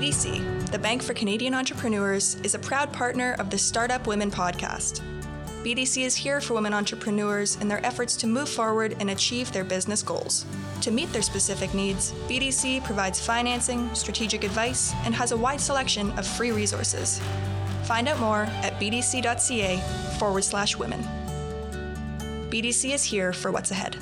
BDC, 0.00 0.70
the 0.70 0.78
Bank 0.78 1.02
for 1.02 1.12
Canadian 1.12 1.52
Entrepreneurs, 1.52 2.36
is 2.36 2.54
a 2.54 2.58
proud 2.58 2.90
partner 2.90 3.36
of 3.38 3.50
the 3.50 3.58
Startup 3.58 4.06
Women 4.06 4.30
podcast. 4.30 5.02
BDC 5.62 6.06
is 6.06 6.16
here 6.16 6.40
for 6.40 6.54
women 6.54 6.72
entrepreneurs 6.72 7.56
in 7.56 7.68
their 7.68 7.84
efforts 7.84 8.16
to 8.16 8.26
move 8.26 8.48
forward 8.48 8.96
and 8.98 9.10
achieve 9.10 9.52
their 9.52 9.62
business 9.62 10.02
goals. 10.02 10.46
To 10.80 10.90
meet 10.90 11.12
their 11.12 11.20
specific 11.20 11.74
needs, 11.74 12.12
BDC 12.30 12.82
provides 12.82 13.20
financing, 13.20 13.94
strategic 13.94 14.42
advice, 14.42 14.94
and 15.04 15.14
has 15.14 15.32
a 15.32 15.36
wide 15.36 15.60
selection 15.60 16.18
of 16.18 16.26
free 16.26 16.50
resources. 16.50 17.20
Find 17.84 18.08
out 18.08 18.20
more 18.20 18.44
at 18.64 18.80
bdc.ca 18.80 20.16
forward 20.18 20.44
slash 20.44 20.78
women. 20.78 21.02
BDC 22.48 22.94
is 22.94 23.04
here 23.04 23.34
for 23.34 23.50
what's 23.50 23.70
ahead. 23.70 23.98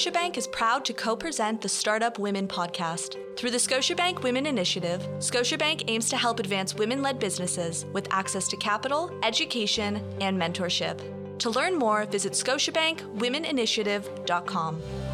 Scotiabank 0.00 0.38
is 0.38 0.46
proud 0.46 0.86
to 0.86 0.94
co 0.94 1.14
present 1.14 1.60
the 1.60 1.68
Startup 1.68 2.18
Women 2.18 2.48
podcast. 2.48 3.18
Through 3.36 3.50
the 3.50 3.58
Scotiabank 3.58 4.22
Women 4.22 4.46
Initiative, 4.46 5.06
Scotiabank 5.18 5.84
aims 5.88 6.08
to 6.08 6.16
help 6.16 6.40
advance 6.40 6.74
women 6.74 7.02
led 7.02 7.18
businesses 7.18 7.84
with 7.92 8.08
access 8.10 8.48
to 8.48 8.56
capital, 8.56 9.12
education, 9.22 10.02
and 10.22 10.40
mentorship. 10.40 10.98
To 11.40 11.50
learn 11.50 11.76
more, 11.76 12.06
visit 12.06 12.32
ScotiabankWomenInitiative.com. 12.32 15.09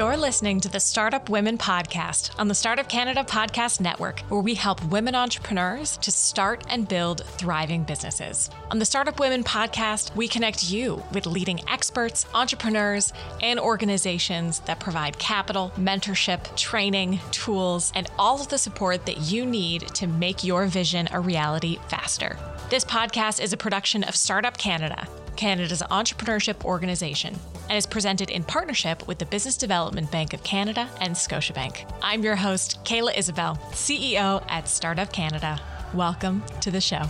You're 0.00 0.16
listening 0.16 0.60
to 0.60 0.68
the 0.70 0.80
Startup 0.80 1.28
Women 1.28 1.58
Podcast 1.58 2.30
on 2.38 2.48
the 2.48 2.54
Startup 2.54 2.88
Canada 2.88 3.22
Podcast 3.22 3.82
Network, 3.82 4.20
where 4.30 4.40
we 4.40 4.54
help 4.54 4.82
women 4.86 5.14
entrepreneurs 5.14 5.98
to 5.98 6.10
start 6.10 6.64
and 6.70 6.88
build 6.88 7.22
thriving 7.26 7.84
businesses. 7.84 8.48
On 8.70 8.78
the 8.78 8.86
Startup 8.86 9.20
Women 9.20 9.44
Podcast, 9.44 10.16
we 10.16 10.26
connect 10.26 10.70
you 10.70 11.02
with 11.12 11.26
leading 11.26 11.60
experts, 11.68 12.24
entrepreneurs, 12.32 13.12
and 13.42 13.60
organizations 13.60 14.60
that 14.60 14.80
provide 14.80 15.18
capital, 15.18 15.70
mentorship, 15.76 16.56
training, 16.56 17.20
tools, 17.30 17.92
and 17.94 18.10
all 18.18 18.40
of 18.40 18.48
the 18.48 18.56
support 18.56 19.04
that 19.04 19.30
you 19.30 19.44
need 19.44 19.86
to 19.88 20.06
make 20.06 20.42
your 20.42 20.64
vision 20.64 21.10
a 21.12 21.20
reality 21.20 21.78
faster. 21.88 22.38
This 22.70 22.86
podcast 22.86 23.38
is 23.38 23.52
a 23.52 23.58
production 23.58 24.04
of 24.04 24.16
Startup 24.16 24.56
Canada 24.56 25.06
Canada's 25.36 25.82
entrepreneurship 25.90 26.64
organization, 26.64 27.38
and 27.68 27.78
is 27.78 27.86
presented 27.86 28.30
in 28.30 28.44
partnership 28.44 29.06
with 29.06 29.18
the 29.18 29.26
Business 29.26 29.56
Development 29.56 30.10
Bank 30.10 30.32
of 30.32 30.42
Canada 30.42 30.88
and 31.00 31.14
Scotiabank. 31.14 31.90
I'm 32.02 32.22
your 32.22 32.36
host, 32.36 32.84
Kayla 32.84 33.16
Isabelle, 33.16 33.56
CEO 33.72 34.44
at 34.48 34.68
Startup 34.68 35.12
Canada. 35.12 35.60
Welcome 35.94 36.42
to 36.60 36.70
the 36.70 36.80
show. 36.80 37.02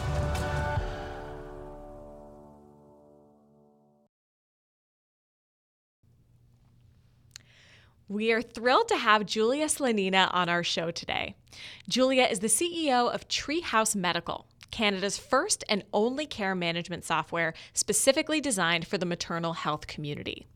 We 8.10 8.32
are 8.32 8.42
thrilled 8.42 8.88
to 8.88 8.96
have 8.96 9.24
Julia 9.24 9.66
Slanina 9.66 10.34
on 10.34 10.48
our 10.48 10.64
show 10.64 10.91
today. 10.91 11.36
Julia 11.88 12.24
is 12.24 12.41
the 12.41 12.48
CEO 12.48 13.08
of 13.08 13.28
Treehouse 13.28 13.94
Medical, 13.94 14.46
Canada's 14.70 15.18
first 15.18 15.64
and 15.68 15.84
only 15.92 16.26
care 16.26 16.54
management 16.54 17.04
software 17.04 17.54
specifically 17.72 18.40
designed 18.40 18.86
for 18.86 18.98
the 18.98 19.06
maternal 19.06 19.54
health 19.54 19.86
community. 19.86 20.46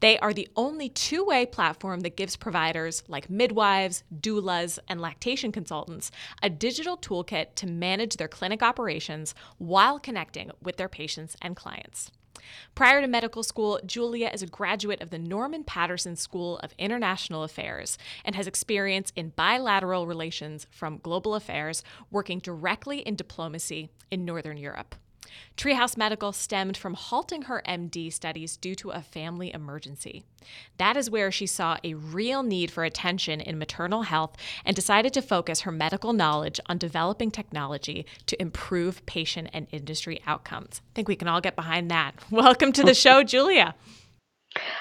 They 0.00 0.18
are 0.18 0.34
the 0.34 0.48
only 0.56 0.88
two 0.88 1.24
way 1.24 1.46
platform 1.46 2.00
that 2.00 2.16
gives 2.16 2.36
providers 2.36 3.02
like 3.08 3.30
midwives, 3.30 4.04
doulas, 4.14 4.78
and 4.88 5.00
lactation 5.00 5.52
consultants 5.52 6.10
a 6.42 6.50
digital 6.50 6.96
toolkit 6.96 7.54
to 7.56 7.66
manage 7.66 8.16
their 8.16 8.28
clinic 8.28 8.62
operations 8.62 9.34
while 9.58 9.98
connecting 9.98 10.50
with 10.62 10.76
their 10.76 10.88
patients 10.88 11.36
and 11.40 11.56
clients. 11.56 12.10
Prior 12.74 13.00
to 13.00 13.06
medical 13.06 13.42
school, 13.42 13.80
Julia 13.84 14.30
is 14.32 14.42
a 14.42 14.46
graduate 14.46 15.00
of 15.00 15.10
the 15.10 15.18
Norman 15.18 15.64
Paterson 15.64 16.16
School 16.16 16.58
of 16.58 16.74
International 16.78 17.42
Affairs 17.42 17.98
and 18.24 18.34
has 18.34 18.46
experience 18.46 19.12
in 19.16 19.30
bilateral 19.30 20.06
relations 20.06 20.66
from 20.70 20.98
global 20.98 21.34
affairs, 21.34 21.82
working 22.10 22.38
directly 22.38 23.00
in 23.00 23.16
diplomacy 23.16 23.90
in 24.10 24.24
Northern 24.24 24.56
Europe. 24.56 24.94
Treehouse 25.56 25.96
Medical 25.96 26.32
stemmed 26.32 26.76
from 26.76 26.94
halting 26.94 27.42
her 27.42 27.62
MD 27.66 28.12
studies 28.12 28.56
due 28.56 28.74
to 28.76 28.90
a 28.90 29.02
family 29.02 29.52
emergency. 29.52 30.24
That 30.76 30.96
is 30.96 31.10
where 31.10 31.30
she 31.30 31.46
saw 31.46 31.76
a 31.82 31.94
real 31.94 32.42
need 32.42 32.70
for 32.70 32.84
attention 32.84 33.40
in 33.40 33.58
maternal 33.58 34.02
health 34.02 34.36
and 34.64 34.74
decided 34.74 35.12
to 35.14 35.22
focus 35.22 35.60
her 35.60 35.72
medical 35.72 36.12
knowledge 36.12 36.60
on 36.66 36.78
developing 36.78 37.30
technology 37.30 38.06
to 38.26 38.40
improve 38.40 39.04
patient 39.06 39.50
and 39.52 39.66
industry 39.72 40.20
outcomes. 40.26 40.80
I 40.80 40.94
think 40.94 41.08
we 41.08 41.16
can 41.16 41.28
all 41.28 41.40
get 41.40 41.56
behind 41.56 41.90
that. 41.90 42.14
Welcome 42.30 42.72
to 42.72 42.82
the 42.82 42.94
show, 42.94 43.22
Julia. 43.24 43.74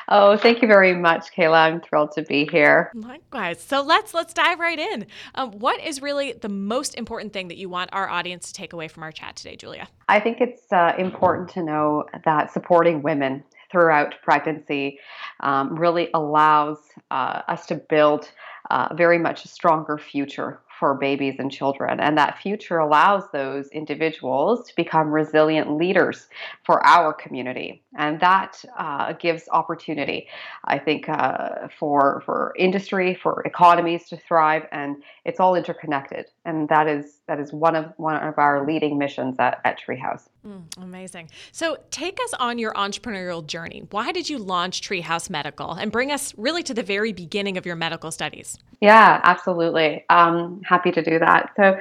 Oh, 0.09 0.37
thank 0.37 0.61
you 0.61 0.67
very 0.67 0.95
much, 0.95 1.33
Kayla. 1.35 1.57
I'm 1.57 1.81
thrilled 1.81 2.11
to 2.13 2.21
be 2.21 2.47
here. 2.49 2.91
Likewise. 2.95 3.61
So 3.61 3.81
let's 3.81 4.13
let's 4.13 4.33
dive 4.33 4.59
right 4.59 4.79
in. 4.79 5.05
Um, 5.35 5.51
what 5.51 5.83
is 5.83 6.01
really 6.01 6.33
the 6.33 6.49
most 6.49 6.95
important 6.95 7.33
thing 7.33 7.49
that 7.49 7.57
you 7.57 7.67
want 7.67 7.89
our 7.91 8.09
audience 8.09 8.47
to 8.47 8.53
take 8.53 8.71
away 8.71 8.87
from 8.87 9.03
our 9.03 9.11
chat 9.11 9.35
today, 9.35 9.57
Julia? 9.57 9.87
I 10.07 10.19
think 10.21 10.39
it's 10.39 10.71
uh, 10.71 10.93
important 10.97 11.49
to 11.49 11.63
know 11.63 12.05
that 12.23 12.53
supporting 12.53 13.01
women 13.01 13.43
throughout 13.69 14.15
pregnancy 14.23 14.97
um, 15.41 15.77
really 15.77 16.09
allows 16.13 16.77
uh, 17.11 17.41
us 17.49 17.65
to 17.65 17.75
build 17.75 18.31
uh, 18.69 18.93
very 18.95 19.17
much 19.17 19.43
a 19.43 19.49
stronger 19.49 19.97
future 19.97 20.61
for 20.79 20.95
babies 20.95 21.35
and 21.39 21.51
children. 21.51 21.99
And 21.99 22.17
that 22.17 22.37
future 22.37 22.77
allows 22.77 23.23
those 23.31 23.67
individuals 23.69 24.67
to 24.67 24.75
become 24.75 25.09
resilient 25.09 25.77
leaders 25.77 26.27
for 26.65 26.85
our 26.85 27.13
community. 27.13 27.83
And 27.97 28.19
that 28.19 28.63
uh, 28.77 29.13
gives 29.13 29.49
opportunity, 29.51 30.27
I 30.65 30.77
think, 30.77 31.09
uh, 31.09 31.67
for, 31.79 32.21
for 32.25 32.53
industry, 32.57 33.15
for 33.15 33.41
economies 33.43 34.07
to 34.09 34.17
thrive. 34.17 34.67
And 34.71 35.03
it's 35.25 35.39
all 35.39 35.55
interconnected. 35.55 36.25
And 36.45 36.69
that 36.69 36.87
is, 36.87 37.16
that 37.27 37.39
is 37.39 37.51
one, 37.51 37.75
of, 37.75 37.93
one 37.97 38.15
of 38.15 38.37
our 38.37 38.65
leading 38.65 38.97
missions 38.97 39.35
at, 39.39 39.59
at 39.65 39.79
Treehouse. 39.79 40.29
Mm, 40.45 40.63
amazing. 40.77 41.29
So 41.51 41.77
take 41.91 42.19
us 42.23 42.33
on 42.39 42.57
your 42.57 42.73
entrepreneurial 42.73 43.45
journey. 43.45 43.83
Why 43.91 44.11
did 44.11 44.29
you 44.29 44.37
launch 44.37 44.81
Treehouse 44.81 45.29
Medical 45.29 45.73
and 45.73 45.91
bring 45.91 46.11
us 46.11 46.33
really 46.37 46.63
to 46.63 46.73
the 46.73 46.83
very 46.83 47.11
beginning 47.11 47.57
of 47.57 47.65
your 47.65 47.75
medical 47.75 48.11
studies? 48.11 48.57
Yeah, 48.79 49.19
absolutely. 49.23 50.05
Um, 50.09 50.61
happy 50.63 50.91
to 50.91 51.03
do 51.03 51.19
that. 51.19 51.51
So, 51.57 51.77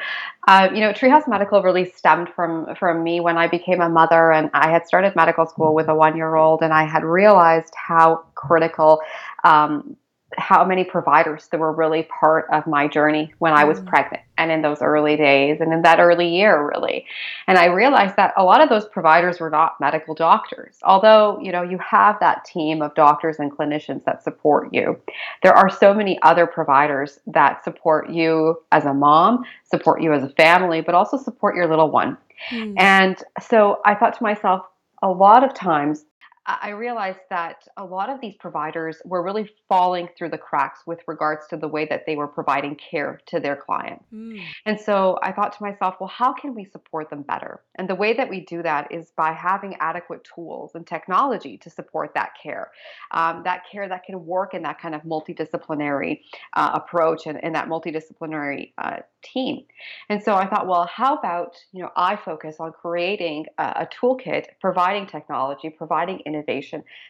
uh, 0.48 0.68
you 0.72 0.80
know, 0.80 0.92
Treehouse 0.92 1.28
Medical 1.28 1.62
really 1.62 1.90
stemmed 1.90 2.28
from 2.34 2.74
from 2.76 3.02
me 3.02 3.20
when 3.20 3.36
I 3.36 3.48
became 3.48 3.80
a 3.80 3.88
mother, 3.88 4.32
and 4.32 4.50
I 4.54 4.70
had 4.70 4.86
started 4.86 5.14
medical 5.14 5.46
school 5.46 5.74
with 5.74 5.88
a 5.88 5.94
one 5.94 6.16
year 6.16 6.34
old, 6.36 6.62
and 6.62 6.72
I 6.72 6.84
had 6.84 7.04
realized 7.04 7.74
how 7.76 8.24
critical 8.34 9.00
um, 9.44 9.96
how 10.38 10.64
many 10.64 10.84
providers 10.84 11.48
that 11.48 11.58
were 11.58 11.72
really 11.72 12.04
part 12.04 12.46
of 12.52 12.66
my 12.66 12.86
journey 12.86 13.32
when 13.38 13.52
I 13.52 13.64
was 13.64 13.80
mm. 13.80 13.86
pregnant 13.86 14.22
and 14.38 14.50
in 14.50 14.62
those 14.62 14.82
early 14.82 15.16
days 15.16 15.60
and 15.60 15.72
in 15.72 15.82
that 15.82 15.98
early 15.98 16.28
year 16.28 16.66
really. 16.68 17.06
And 17.46 17.58
I 17.58 17.66
realized 17.66 18.16
that 18.16 18.34
a 18.36 18.44
lot 18.44 18.60
of 18.60 18.68
those 18.68 18.86
providers 18.86 19.40
were 19.40 19.50
not 19.50 19.80
medical 19.80 20.14
doctors. 20.14 20.76
Although, 20.82 21.38
you 21.40 21.52
know, 21.52 21.62
you 21.62 21.78
have 21.78 22.20
that 22.20 22.44
team 22.44 22.82
of 22.82 22.94
doctors 22.94 23.38
and 23.38 23.50
clinicians 23.50 24.04
that 24.04 24.22
support 24.22 24.72
you. 24.72 25.00
There 25.42 25.54
are 25.54 25.70
so 25.70 25.94
many 25.94 26.20
other 26.22 26.46
providers 26.46 27.18
that 27.26 27.64
support 27.64 28.10
you 28.10 28.62
as 28.72 28.84
a 28.84 28.94
mom, 28.94 29.44
support 29.64 30.02
you 30.02 30.12
as 30.12 30.22
a 30.22 30.30
family, 30.30 30.80
but 30.80 30.94
also 30.94 31.16
support 31.16 31.56
your 31.56 31.68
little 31.68 31.90
one. 31.90 32.18
Mm. 32.50 32.74
And 32.78 33.22
so 33.40 33.80
I 33.84 33.94
thought 33.94 34.16
to 34.18 34.22
myself, 34.22 34.66
a 35.02 35.08
lot 35.08 35.44
of 35.44 35.54
times 35.54 36.04
I 36.46 36.70
realized 36.70 37.18
that 37.30 37.66
a 37.76 37.84
lot 37.84 38.08
of 38.08 38.20
these 38.20 38.36
providers 38.38 39.02
were 39.04 39.22
really 39.22 39.50
falling 39.68 40.08
through 40.16 40.30
the 40.30 40.38
cracks 40.38 40.80
with 40.86 41.00
regards 41.08 41.48
to 41.48 41.56
the 41.56 41.66
way 41.66 41.86
that 41.86 42.06
they 42.06 42.14
were 42.14 42.28
providing 42.28 42.76
care 42.76 43.20
to 43.26 43.40
their 43.40 43.56
clients. 43.56 44.04
Mm. 44.14 44.40
And 44.64 44.80
so 44.80 45.18
I 45.22 45.32
thought 45.32 45.56
to 45.56 45.62
myself, 45.62 45.96
well, 45.98 46.08
how 46.08 46.32
can 46.32 46.54
we 46.54 46.64
support 46.64 47.10
them 47.10 47.22
better? 47.22 47.62
And 47.74 47.88
the 47.88 47.96
way 47.96 48.12
that 48.12 48.28
we 48.28 48.40
do 48.40 48.62
that 48.62 48.92
is 48.92 49.10
by 49.16 49.32
having 49.32 49.74
adequate 49.80 50.22
tools 50.22 50.72
and 50.76 50.86
technology 50.86 51.58
to 51.58 51.70
support 51.70 52.14
that 52.14 52.30
care, 52.40 52.70
um, 53.10 53.42
that 53.44 53.62
care 53.70 53.88
that 53.88 54.04
can 54.04 54.24
work 54.24 54.54
in 54.54 54.62
that 54.62 54.80
kind 54.80 54.94
of 54.94 55.02
multidisciplinary 55.02 56.20
uh, 56.54 56.70
approach 56.74 57.26
and, 57.26 57.42
and, 57.42 57.56
that 57.56 57.68
multidisciplinary 57.68 58.72
uh, 58.78 58.98
team. 59.22 59.64
And 60.08 60.22
so 60.22 60.34
I 60.34 60.46
thought, 60.46 60.68
well, 60.68 60.88
how 60.92 61.16
about 61.16 61.56
you 61.72 61.82
know 61.82 61.90
I 61.96 62.16
focus 62.16 62.56
on 62.60 62.72
creating 62.72 63.46
a, 63.58 63.62
a 63.62 63.88
toolkit, 63.88 64.46
providing 64.60 65.06
technology, 65.06 65.70
providing 65.70 66.20
innovation 66.20 66.35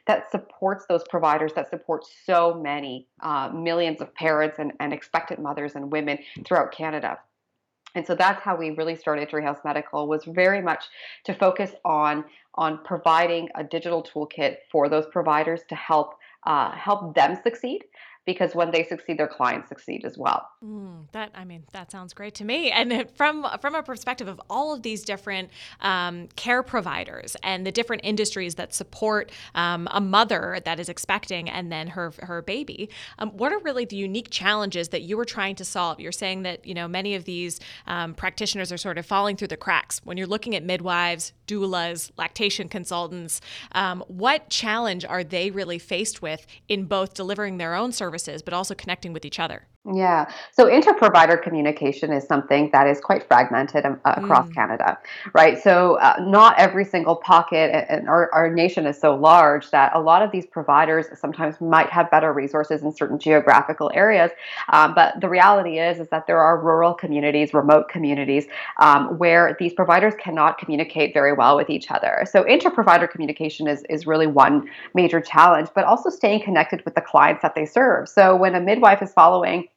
that 0.06 0.31
supports 0.31 0.87
those 0.88 1.02
providers, 1.08 1.52
that 1.55 1.70
supports 1.70 2.11
so 2.25 2.55
many 2.55 3.08
uh, 3.23 3.50
millions 3.50 4.00
of 4.00 4.14
parents 4.14 4.58
and, 4.58 4.73
and 4.81 4.93
expectant 4.93 5.40
mothers 5.40 5.75
and 5.75 5.90
women 5.90 6.19
throughout 6.44 6.73
Canada. 6.73 7.19
And 7.94 8.06
so 8.06 8.14
that's 8.14 8.43
how 8.43 8.56
we 8.56 8.70
really 8.70 8.94
started 8.94 9.28
Treehouse 9.31 9.64
Medical 9.64 10.06
was 10.06 10.25
very 10.26 10.61
much 10.61 10.84
to 11.25 11.34
focus 11.34 11.73
on 11.84 12.25
on 12.56 12.81
providing 12.84 13.49
a 13.55 13.64
digital 13.64 14.02
toolkit 14.02 14.56
for 14.70 14.88
those 14.88 15.06
providers 15.06 15.61
to 15.69 15.75
help 15.75 16.14
uh, 16.46 16.70
help 16.73 17.14
them 17.14 17.37
succeed, 17.43 17.82
because 18.26 18.56
when 18.56 18.73
they 18.73 18.84
succeed, 18.84 19.19
their 19.19 19.28
clients 19.28 19.69
succeed 19.69 20.05
as 20.05 20.19
well. 20.19 20.49
Mm, 20.62 21.05
that 21.12 21.31
I 21.34 21.44
mean, 21.44 21.62
that 21.73 21.93
sounds 21.93 22.12
great 22.12 22.34
to 22.34 22.44
me. 22.44 22.73
And 22.73 23.08
from 23.14 23.46
from 23.61 23.75
a 23.76 23.82
perspective 23.82 24.26
of 24.26 24.40
all 24.50 24.75
of 24.75 24.82
these 24.82 25.05
different 25.05 25.50
um, 25.81 26.28
care 26.34 26.64
providers 26.64 27.37
and 27.44 27.64
the 27.64 27.70
different 27.70 28.02
industries 28.05 28.56
that 28.56 28.75
support 28.75 29.31
um, 29.55 29.88
a 29.93 30.00
mother 30.00 30.58
that 30.64 30.81
is 30.81 30.88
expecting 30.88 31.49
and 31.49 31.70
then 31.70 31.87
her 31.87 32.12
her 32.20 32.43
baby, 32.43 32.90
um, 33.20 33.31
what 33.31 33.52
are 33.52 33.61
really 33.61 33.84
the 33.84 33.96
unique 33.96 34.28
challenges 34.31 34.88
that 34.88 35.02
you 35.02 35.17
were 35.17 35.25
trying 35.25 35.55
to 35.55 35.64
solve? 35.64 36.00
You're 36.00 36.12
saying 36.12 36.43
that 36.43 36.67
you 36.67 36.75
know 36.75 36.88
many 36.88 37.14
of 37.14 37.25
these 37.25 37.61
um, 37.87 38.12
practitioners 38.14 38.73
are 38.73 38.76
sort 38.78 38.99
of 38.99 39.06
falling 39.06 39.37
through 39.37 39.49
the 39.49 39.56
cracks 39.56 40.00
when 40.02 40.17
you're 40.17 40.26
looking 40.26 40.56
at 40.56 40.64
midwives, 40.64 41.32
doulas, 41.46 42.11
lactation 42.19 42.69
consultants. 42.69 43.40
Um, 43.73 44.02
what 44.08 44.50
challenge 44.50 45.05
are 45.05 45.23
they 45.23 45.52
really 45.52 45.78
faced 45.78 46.23
with 46.23 46.44
in 46.69 46.87
both 46.87 47.14
delivering 47.14 47.58
their 47.58 47.75
own 47.75 47.93
services 48.18 48.42
but 48.42 48.54
also 48.54 48.74
connecting 48.74 49.12
with 49.12 49.24
each 49.24 49.38
other? 49.38 49.66
Yeah. 49.94 50.29
So 50.50 50.67
inter-provider 50.67 51.37
communication 51.37 52.12
is 52.12 52.27
something 52.27 52.71
that 52.73 52.88
is 52.88 52.99
quite 53.00 53.23
fragmented 53.29 53.87
um, 53.87 54.00
uh, 54.05 54.15
across 54.17 54.49
mm. 54.49 54.55
Canada, 54.55 54.99
right? 55.33 55.62
So 55.62 55.97
uh, 55.99 56.17
not 56.19 56.59
every 56.59 56.85
single 56.85 57.15
pocket, 57.15 57.87
and 57.88 58.09
our, 58.09 58.29
our 58.35 58.53
nation 58.53 58.85
is 58.85 58.99
so 59.00 59.15
large 59.15 59.71
that 59.71 59.93
a 59.94 60.00
lot 60.00 60.23
of 60.23 60.33
these 60.33 60.44
providers 60.44 61.06
sometimes 61.15 61.61
might 61.61 61.88
have 61.91 62.11
better 62.11 62.33
resources 62.33 62.83
in 62.83 62.93
certain 62.93 63.17
geographical 63.17 63.93
areas. 63.94 64.33
Um, 64.73 64.93
but 64.93 65.21
the 65.21 65.29
reality 65.29 65.79
is, 65.79 66.00
is 66.00 66.09
that 66.09 66.27
there 66.27 66.41
are 66.41 66.61
rural 66.61 66.93
communities, 66.93 67.55
remote 67.55 67.88
communities, 67.88 68.47
um, 68.81 69.19
where 69.19 69.56
these 69.61 69.73
providers 69.73 70.15
cannot 70.19 70.59
communicate 70.59 71.15
very 71.15 71.33
well 71.33 71.55
with 71.55 71.71
each 71.71 71.93
other. 71.93 72.25
So 72.29 72.43
inter-provider 72.43 73.06
communication 73.06 73.69
is, 73.69 73.85
is 73.88 74.05
really 74.05 74.27
one 74.27 74.69
major 74.94 75.21
challenge, 75.21 75.69
but 75.77 75.85
also 75.85 76.11
staying 76.11 76.43
connected 76.43 76.85
with 76.85 76.97
the 76.97 77.03
clients 77.03 77.43
that 77.43 77.55
they 77.55 77.67
serve. 77.67 78.09
So 78.09 78.35
when 78.35 78.56
a 78.56 78.61
midwife 78.61 79.00
is 79.00 79.12
following 79.12 79.69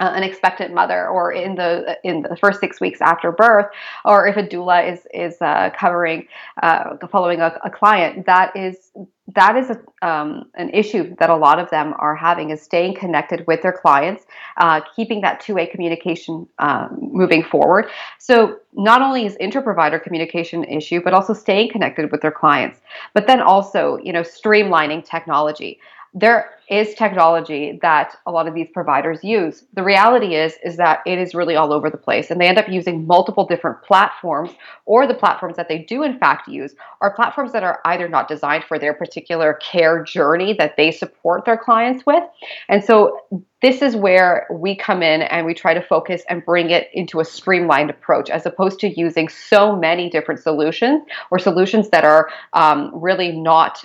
uh, 0.00 0.12
an 0.14 0.22
expectant 0.22 0.74
mother 0.74 1.08
or 1.08 1.32
in 1.32 1.54
the 1.54 1.98
in 2.04 2.22
the 2.22 2.36
first 2.36 2.60
six 2.60 2.80
weeks 2.80 3.00
after 3.00 3.32
birth 3.32 3.66
or 4.04 4.26
if 4.26 4.36
a 4.36 4.42
doula 4.42 4.92
is 4.92 5.06
is 5.14 5.40
uh, 5.40 5.70
covering 5.78 6.26
uh, 6.62 6.96
following 7.10 7.40
a, 7.40 7.58
a, 7.64 7.70
client 7.70 8.26
that 8.26 8.54
is 8.56 8.92
that 9.34 9.56
is 9.56 9.70
a, 9.70 10.06
um, 10.06 10.44
an 10.54 10.70
issue 10.70 11.14
that 11.18 11.30
a 11.30 11.36
lot 11.36 11.58
of 11.58 11.68
them 11.70 11.94
are 11.98 12.14
having 12.14 12.50
is 12.50 12.62
staying 12.62 12.94
connected 12.94 13.44
with 13.46 13.62
their 13.62 13.72
clients 13.72 14.24
uh, 14.58 14.80
keeping 14.94 15.20
that 15.20 15.40
two-way 15.40 15.66
communication 15.66 16.46
um, 16.58 16.96
moving 17.00 17.42
forward. 17.42 17.88
So 18.18 18.58
not 18.74 19.02
only 19.02 19.26
is 19.26 19.34
inter-provider 19.36 19.98
communication 19.98 20.62
an 20.62 20.70
issue 20.70 21.00
but 21.02 21.14
also 21.14 21.32
staying 21.32 21.70
connected 21.70 22.12
with 22.12 22.20
their 22.20 22.30
clients 22.30 22.80
but 23.14 23.26
then 23.26 23.40
also 23.40 23.98
you 24.02 24.12
know 24.12 24.22
streamlining 24.22 25.04
technology 25.04 25.80
there 26.14 26.50
is 26.68 26.94
technology 26.94 27.78
that 27.82 28.16
a 28.26 28.32
lot 28.32 28.48
of 28.48 28.54
these 28.54 28.68
providers 28.72 29.22
use. 29.22 29.64
The 29.74 29.82
reality 29.82 30.34
is 30.34 30.54
is 30.64 30.76
that 30.78 31.00
it 31.06 31.18
is 31.18 31.34
really 31.34 31.54
all 31.54 31.72
over 31.72 31.90
the 31.90 31.96
place 31.96 32.30
and 32.30 32.40
they 32.40 32.48
end 32.48 32.58
up 32.58 32.68
using 32.68 33.06
multiple 33.06 33.46
different 33.46 33.82
platforms 33.82 34.50
or 34.84 35.06
the 35.06 35.14
platforms 35.14 35.56
that 35.56 35.68
they 35.68 35.78
do 35.78 36.02
in 36.02 36.18
fact 36.18 36.48
use 36.48 36.74
are 37.00 37.14
platforms 37.14 37.52
that 37.52 37.62
are 37.62 37.80
either 37.84 38.08
not 38.08 38.28
designed 38.28 38.64
for 38.64 38.78
their 38.78 38.94
particular 38.94 39.54
care 39.54 40.02
journey 40.02 40.54
that 40.54 40.76
they 40.76 40.90
support 40.90 41.44
their 41.44 41.56
clients 41.56 42.04
with. 42.04 42.24
And 42.68 42.82
so 42.82 43.20
this 43.66 43.82
is 43.82 43.96
where 43.96 44.46
we 44.48 44.76
come 44.76 45.02
in 45.02 45.22
and 45.22 45.44
we 45.44 45.52
try 45.52 45.74
to 45.74 45.82
focus 45.82 46.22
and 46.28 46.44
bring 46.44 46.70
it 46.70 46.88
into 46.92 47.18
a 47.18 47.24
streamlined 47.24 47.90
approach 47.90 48.30
as 48.30 48.46
opposed 48.46 48.78
to 48.78 48.88
using 48.88 49.28
so 49.28 49.74
many 49.74 50.08
different 50.08 50.40
solutions 50.40 51.02
or 51.32 51.38
solutions 51.40 51.88
that 51.90 52.04
are 52.04 52.30
um, 52.52 52.92
really 52.94 53.32
not 53.32 53.84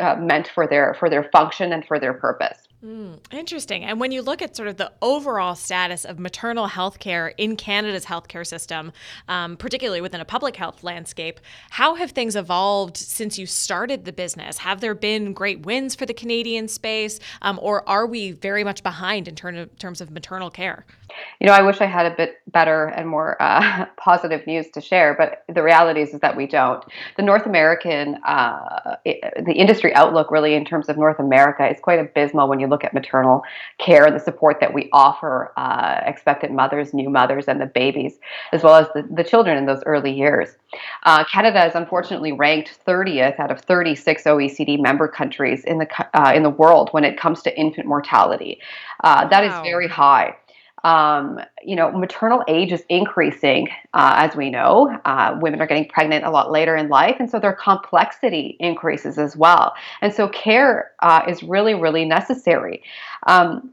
uh, 0.00 0.16
meant 0.16 0.48
for 0.48 0.66
their 0.66 0.94
for 0.94 1.08
their 1.08 1.22
function 1.30 1.72
and 1.72 1.86
for 1.86 2.00
their 2.00 2.12
purpose. 2.12 2.66
Mm, 2.84 3.20
interesting. 3.30 3.84
And 3.84 4.00
when 4.00 4.10
you 4.10 4.22
look 4.22 4.42
at 4.42 4.56
sort 4.56 4.68
of 4.68 4.76
the 4.76 4.90
overall 5.00 5.54
status 5.54 6.04
of 6.04 6.18
maternal 6.18 6.66
health 6.66 6.98
care 6.98 7.28
in 7.28 7.54
Canada's 7.54 8.04
healthcare 8.04 8.44
system, 8.44 8.92
um, 9.28 9.56
particularly 9.56 10.00
within 10.00 10.20
a 10.20 10.24
public 10.24 10.56
health 10.56 10.82
landscape, 10.82 11.38
how 11.70 11.94
have 11.94 12.10
things 12.10 12.34
evolved 12.34 12.96
since 12.96 13.38
you 13.38 13.46
started 13.46 14.04
the 14.04 14.12
business? 14.12 14.58
Have 14.58 14.80
there 14.80 14.96
been 14.96 15.32
great 15.32 15.64
wins 15.64 15.94
for 15.94 16.06
the 16.06 16.14
Canadian 16.14 16.66
space, 16.66 17.20
um, 17.42 17.60
or 17.62 17.88
are 17.88 18.04
we 18.04 18.32
very 18.32 18.64
much 18.64 18.82
behind 18.82 19.28
in 19.28 19.36
term 19.36 19.56
of, 19.56 19.78
terms 19.78 20.00
of 20.00 20.10
maternal 20.10 20.50
care? 20.50 20.84
You 21.38 21.46
know, 21.46 21.52
I 21.52 21.62
wish 21.62 21.80
I 21.80 21.86
had 21.86 22.06
a 22.06 22.16
bit 22.16 22.38
better 22.48 22.86
and 22.86 23.08
more 23.08 23.40
uh, 23.40 23.86
positive 23.96 24.44
news 24.46 24.66
to 24.70 24.80
share, 24.80 25.14
but 25.14 25.44
the 25.54 25.62
reality 25.62 26.00
is, 26.00 26.14
is 26.14 26.20
that 26.20 26.36
we 26.36 26.48
don't. 26.48 26.84
The 27.16 27.22
North 27.22 27.46
American, 27.46 28.16
uh, 28.26 28.96
the 29.04 29.52
industry 29.54 29.94
outlook 29.94 30.32
really 30.32 30.54
in 30.54 30.64
terms 30.64 30.88
of 30.88 30.96
North 30.96 31.20
America 31.20 31.68
is 31.68 31.78
quite 31.80 32.00
abysmal 32.00 32.48
when 32.48 32.58
you 32.58 32.66
look 32.72 32.82
at 32.84 32.92
maternal 32.92 33.42
care 33.78 34.04
and 34.04 34.16
the 34.16 34.20
support 34.20 34.58
that 34.60 34.74
we 34.74 34.88
offer 34.92 35.52
uh, 35.56 36.00
expectant 36.04 36.52
mothers, 36.52 36.92
new 36.92 37.08
mothers, 37.08 37.44
and 37.46 37.60
the 37.60 37.66
babies, 37.66 38.18
as 38.52 38.62
well 38.64 38.74
as 38.74 38.88
the, 38.94 39.06
the 39.14 39.22
children 39.22 39.56
in 39.56 39.66
those 39.66 39.82
early 39.86 40.12
years. 40.12 40.56
Uh, 41.04 41.22
Canada 41.24 41.64
is 41.66 41.74
unfortunately 41.74 42.32
ranked 42.32 42.78
30th 42.86 43.38
out 43.38 43.50
of 43.50 43.60
36 43.60 44.24
OECD 44.24 44.80
member 44.80 45.06
countries 45.06 45.62
in 45.64 45.78
the 45.78 45.86
uh, 46.14 46.32
in 46.34 46.42
the 46.42 46.50
world 46.50 46.88
when 46.92 47.04
it 47.04 47.16
comes 47.16 47.42
to 47.42 47.56
infant 47.56 47.86
mortality. 47.86 48.58
Uh, 49.04 49.28
that 49.28 49.44
wow. 49.44 49.60
is 49.60 49.62
very 49.62 49.88
high. 49.88 50.34
Um, 50.84 51.40
you 51.62 51.76
know, 51.76 51.92
maternal 51.92 52.42
age 52.48 52.72
is 52.72 52.82
increasing, 52.88 53.68
uh, 53.94 54.14
as 54.16 54.34
we 54.36 54.50
know. 54.50 54.98
Uh, 55.04 55.38
women 55.40 55.60
are 55.60 55.66
getting 55.66 55.88
pregnant 55.88 56.24
a 56.24 56.30
lot 56.30 56.50
later 56.50 56.76
in 56.76 56.88
life, 56.88 57.16
and 57.18 57.30
so 57.30 57.38
their 57.38 57.52
complexity 57.52 58.56
increases 58.60 59.18
as 59.18 59.36
well. 59.36 59.74
And 60.00 60.12
so 60.12 60.28
care 60.28 60.92
uh, 61.00 61.22
is 61.28 61.42
really, 61.42 61.74
really 61.74 62.04
necessary. 62.04 62.82
Um, 63.26 63.72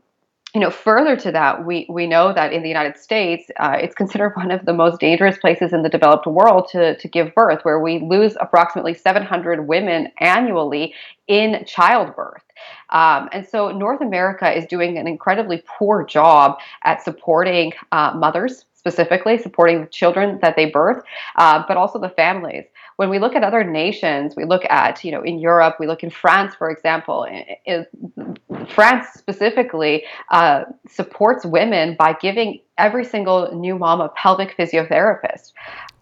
you 0.55 0.61
know, 0.61 0.71
further 0.71 1.15
to 1.15 1.31
that, 1.31 1.63
we, 1.63 1.85
we 1.89 2.07
know 2.07 2.33
that 2.33 2.51
in 2.51 2.63
the 2.63 2.67
United 2.67 2.97
States, 2.97 3.51
uh, 3.59 3.77
it's 3.79 3.93
considered 3.93 4.35
one 4.35 4.49
of 4.49 4.65
the 4.65 4.73
most 4.73 4.99
dangerous 4.99 5.37
places 5.37 5.73
in 5.73 5.83
the 5.83 5.89
developed 5.89 6.25
world 6.25 6.67
to, 6.71 6.97
to 6.97 7.07
give 7.07 7.33
birth, 7.35 7.59
where 7.63 7.79
we 7.79 7.99
lose 7.99 8.35
approximately 8.41 8.95
700 8.95 9.67
women 9.67 10.07
annually 10.19 10.95
in 11.27 11.63
childbirth. 11.65 12.41
Um, 12.89 13.29
and 13.31 13.47
so 13.47 13.71
North 13.71 14.01
America 14.01 14.51
is 14.51 14.65
doing 14.65 14.97
an 14.97 15.07
incredibly 15.07 15.63
poor 15.67 16.03
job 16.03 16.57
at 16.83 17.03
supporting 17.03 17.71
uh, 17.91 18.13
mothers 18.15 18.65
specifically 18.79 19.37
supporting 19.37 19.81
the 19.81 19.87
children 19.87 20.39
that 20.41 20.55
they 20.55 20.65
birth, 20.65 21.03
uh, 21.35 21.61
but 21.67 21.75
also 21.75 21.99
the 21.99 22.09
families. 22.09 22.63
When 22.99 23.09
we 23.09 23.17
look 23.17 23.33
at 23.33 23.43
other 23.43 23.63
nations, 23.63 24.35
we 24.35 24.43
look 24.43 24.65
at, 24.69 25.05
you 25.05 25.11
know, 25.13 25.21
in 25.21 25.39
Europe, 25.39 25.77
we 25.79 25.87
look 25.87 26.03
in 26.03 26.09
France, 26.09 26.53
for 26.53 26.69
example. 26.69 27.23
In, 27.23 27.45
in 27.65 28.67
France 28.67 29.07
specifically 29.15 30.03
uh, 30.31 30.65
supports 30.85 31.45
women 31.45 31.95
by 31.97 32.11
giving 32.11 32.59
every 32.77 33.05
single 33.05 33.57
new 33.57 33.77
mom 33.77 34.01
a 34.01 34.09
pelvic 34.09 34.57
physiotherapist. 34.57 35.53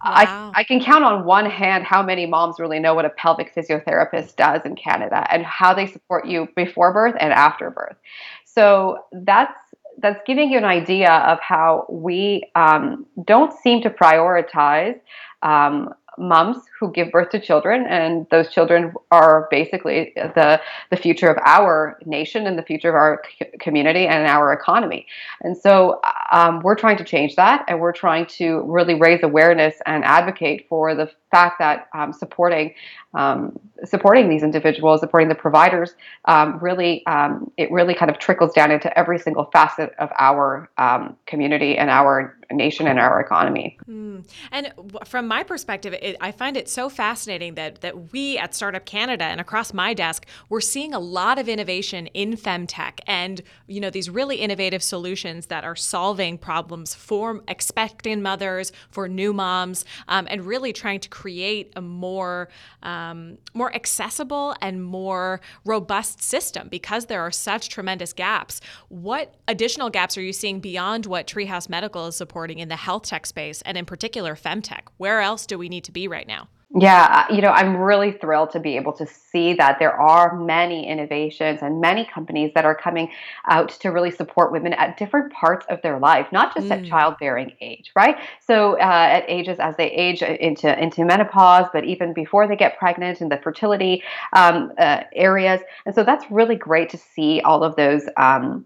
Wow. 0.04 0.52
I, 0.56 0.62
I 0.62 0.64
can 0.64 0.84
count 0.84 1.04
on 1.04 1.24
one 1.24 1.48
hand 1.48 1.84
how 1.84 2.02
many 2.02 2.26
moms 2.26 2.60
really 2.60 2.80
know 2.80 2.96
what 2.96 3.06
a 3.06 3.12
pelvic 3.12 3.54
physiotherapist 3.54 4.36
does 4.36 4.62
in 4.66 4.76
Canada 4.76 5.28
and 5.32 5.44
how 5.46 5.76
they 5.76 5.86
support 5.86 6.26
you 6.26 6.48
before 6.56 6.92
birth 6.94 7.14
and 7.20 7.32
after 7.32 7.70
birth. 7.70 7.98
So 8.44 9.06
that's 9.12 9.54
that's 10.00 10.20
giving 10.26 10.50
you 10.52 10.58
an 10.58 10.66
idea 10.66 11.12
of 11.12 11.40
how 11.42 11.86
we 11.90 12.50
um, 12.56 13.06
don't 13.24 13.54
seem 13.54 13.84
to 13.84 13.92
prioritize 13.92 15.00
um, 15.44 15.94
moms 16.18 16.58
who 16.80 16.92
give 16.92 17.12
birth 17.12 17.30
to 17.30 17.40
children, 17.40 17.86
and 17.88 18.28
those 18.30 18.50
children 18.50 18.94
are 19.12 19.48
basically 19.52 20.14
the 20.16 20.60
the 20.90 20.98
future 20.98 21.30
of 21.30 21.38
our 21.46 22.00
nation 22.06 22.48
and 22.48 22.58
the 22.58 22.64
future 22.64 22.90
of 22.90 22.96
our 22.96 23.22
community 23.60 24.08
and 24.08 24.28
our 24.28 24.54
economy. 24.54 25.06
And 25.42 25.58
so 25.58 26.00
um, 26.32 26.62
we're 26.62 26.76
trying 26.76 26.98
to 26.98 27.04
change 27.04 27.36
that, 27.36 27.66
and 27.68 27.80
we're 27.80 27.94
trying 27.94 28.26
to 28.38 28.62
really 28.64 28.96
raise 28.96 29.22
awareness 29.24 29.76
and 29.86 30.04
advocate 30.04 30.66
for 30.70 30.96
the 30.96 31.12
fact 31.32 31.60
that 31.60 31.88
um, 31.94 32.14
supporting 32.14 32.74
um, 33.14 33.58
supporting 33.84 34.30
these 34.30 34.44
individuals, 34.44 35.00
supporting 35.00 35.30
the 35.30 35.36
providers, 35.36 35.96
um, 36.26 36.60
really 36.60 37.06
um, 37.08 37.52
it 37.58 37.72
really 37.72 37.94
kind 37.94 38.12
of 38.12 38.20
trickles 38.20 38.54
down 38.54 38.72
into 38.72 38.96
every 38.98 39.18
single 39.18 39.46
facet 39.52 39.94
of 40.00 40.10
our 40.20 40.70
um, 40.78 41.16
community 41.26 41.78
and 41.78 41.90
our 41.90 42.38
nation 42.52 42.88
and 42.88 43.00
our 43.00 43.20
economy. 43.20 43.78
Mm. 43.90 44.28
And 44.52 44.72
from 45.06 45.28
my 45.28 45.44
perspective, 45.44 45.94
it, 45.94 46.16
I 46.22 46.32
find 46.32 46.56
it 46.56 46.70
so 46.70 46.90
fascinating 46.90 47.56
that 47.56 47.82
that 47.82 48.14
we 48.14 48.38
at 48.38 48.54
Startup 48.54 48.86
Canada 48.86 49.26
and 49.26 49.42
across 49.42 49.74
my 49.74 49.94
desk, 49.94 50.26
we're 50.50 50.62
seeing 50.62 50.94
a 50.94 51.00
lot 51.00 51.40
of 51.40 51.50
innovation 51.50 52.08
in 52.08 52.38
femtech 52.38 53.00
and 53.08 53.42
you 53.68 53.80
know 53.80 53.90
these 53.90 54.10
really 54.10 54.38
innovative 54.38 54.84
solutions 54.84 55.48
that 55.48 55.64
are 55.64 55.76
solving 55.76 56.38
problems 56.38 56.94
for 56.94 57.42
expectant 57.48 58.22
mothers, 58.22 58.72
for 58.90 59.08
new 59.08 59.34
moms, 59.34 59.86
um, 60.08 60.28
and 60.30 60.46
really 60.46 60.72
trying 60.72 61.00
to 61.00 61.10
create 61.18 61.74
a 61.76 61.82
more 61.82 62.48
um, 62.84 63.40
more 63.56 63.74
accessible 63.74 64.56
and 64.62 64.84
more 64.84 65.42
robust 65.66 66.22
system 66.22 66.68
because 66.70 67.08
there 67.08 67.22
are 67.22 67.32
such 67.32 67.70
tremendous 67.70 68.14
gaps. 68.14 68.62
What 68.90 69.34
additional 69.48 69.90
gaps 69.90 70.16
are 70.16 70.22
you 70.22 70.32
seeing 70.32 70.60
beyond 70.60 71.08
what 71.08 71.26
Treehouse 71.26 71.70
Medical 71.70 72.06
is 72.06 72.16
supporting 72.16 72.60
in 72.60 72.70
the 72.70 72.76
health 72.76 73.04
tech 73.04 73.26
space 73.26 73.64
and 73.64 73.78
in 73.78 73.86
particular 73.86 74.36
femtech? 74.36 74.84
Where 74.98 75.22
else 75.22 75.48
do 75.48 75.58
we 75.58 75.70
need 75.70 75.86
to 75.86 75.92
be 75.92 76.08
right 76.08 76.28
now? 76.28 76.50
Yeah, 76.76 77.26
uh, 77.30 77.34
you 77.34 77.42
know, 77.42 77.52
I'm 77.52 77.78
really 77.78 78.12
thrilled 78.12 78.52
to 78.52 78.60
be 78.60 78.76
able 78.76 78.92
to 78.98 79.08
see 79.08 79.54
that 79.54 79.80
there 79.80 79.94
are 79.94 80.38
many 80.38 80.86
innovations 80.86 81.62
and 81.62 81.80
many 81.80 82.04
companies 82.04 82.52
that 82.56 82.66
are 82.66 82.76
coming 82.76 83.10
out 83.48 83.70
to 83.80 83.90
really 83.90 84.12
support 84.12 84.52
women 84.52 84.74
at 84.74 84.98
different 84.98 85.32
parts 85.32 85.66
of 85.70 85.82
their 85.82 85.98
life, 85.98 86.28
not 86.34 86.54
just 86.54 86.70
at 86.70 86.84
Mm. 86.84 86.90
childbearing 86.90 87.54
age, 87.62 87.92
right? 87.96 88.18
So 88.46 88.74
uh, 88.80 88.84
at 88.84 89.24
ages 89.30 89.60
as 89.60 89.78
they 89.78 89.90
age 89.92 90.22
into 90.22 90.78
into 90.78 91.06
menopause, 91.06 91.68
but 91.72 91.86
even 91.86 92.12
before 92.14 92.48
they 92.48 92.58
get 92.58 92.78
pregnant 92.78 93.22
in 93.22 93.30
the 93.30 93.38
fertility 93.38 94.04
um, 94.34 94.74
uh, 94.78 95.04
areas, 95.16 95.62
and 95.86 95.96
so 95.96 96.04
that's 96.04 96.30
really 96.30 96.58
great 96.58 96.90
to 96.90 96.98
see 96.98 97.40
all 97.42 97.64
of 97.64 97.78
those. 97.78 98.04
Um, 98.18 98.66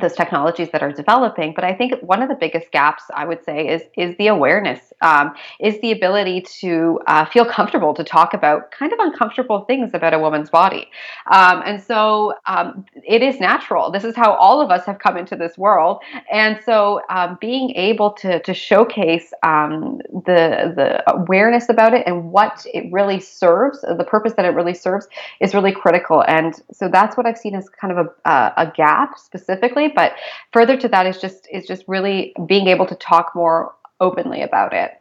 those 0.00 0.14
technologies 0.14 0.70
that 0.72 0.82
are 0.82 0.92
developing. 0.92 1.52
But 1.54 1.64
I 1.64 1.72
think 1.72 1.94
one 2.02 2.20
of 2.20 2.28
the 2.28 2.34
biggest 2.34 2.72
gaps 2.72 3.04
I 3.14 3.24
would 3.24 3.44
say 3.44 3.68
is 3.68 3.82
is 3.96 4.16
the 4.16 4.26
awareness, 4.26 4.92
um, 5.02 5.34
is 5.60 5.80
the 5.80 5.92
ability 5.92 6.40
to 6.60 7.00
uh, 7.06 7.24
feel 7.26 7.44
comfortable 7.44 7.94
to 7.94 8.02
talk 8.02 8.34
about 8.34 8.72
kind 8.72 8.92
of 8.92 8.98
uncomfortable 8.98 9.60
things 9.66 9.90
about 9.94 10.12
a 10.12 10.18
woman's 10.18 10.50
body. 10.50 10.88
Um, 11.30 11.62
and 11.64 11.80
so 11.82 12.34
um, 12.46 12.84
it 13.06 13.22
is 13.22 13.38
natural. 13.38 13.92
This 13.92 14.04
is 14.04 14.16
how 14.16 14.34
all 14.34 14.60
of 14.60 14.70
us 14.70 14.84
have 14.86 14.98
come 14.98 15.16
into 15.16 15.36
this 15.36 15.56
world. 15.56 16.02
And 16.30 16.58
so 16.64 17.00
um, 17.08 17.38
being 17.40 17.70
able 17.76 18.10
to 18.14 18.40
to 18.40 18.52
showcase 18.52 19.32
um, 19.44 20.00
the 20.26 20.72
the 20.74 21.08
awareness 21.12 21.68
about 21.68 21.94
it 21.94 22.02
and 22.06 22.32
what 22.32 22.66
it 22.74 22.92
really 22.92 23.20
serves, 23.20 23.80
the 23.82 24.04
purpose 24.04 24.32
that 24.34 24.44
it 24.44 24.50
really 24.50 24.74
serves, 24.74 25.06
is 25.40 25.54
really 25.54 25.72
critical. 25.72 26.24
And 26.26 26.60
so 26.72 26.88
that's 26.88 27.16
what 27.16 27.26
I've 27.26 27.38
seen 27.38 27.54
as 27.54 27.68
kind 27.68 27.96
of 27.96 28.06
a, 28.06 28.30
a, 28.30 28.52
a 28.56 28.72
gap 28.74 29.18
specifically 29.18 29.83
but 29.88 30.14
further 30.52 30.76
to 30.76 30.88
that 30.88 31.06
is 31.06 31.18
just 31.18 31.48
is 31.52 31.66
just 31.66 31.84
really 31.86 32.34
being 32.46 32.68
able 32.68 32.86
to 32.86 32.94
talk 32.94 33.32
more 33.34 33.74
openly 34.00 34.42
about 34.42 34.72
it 34.72 34.92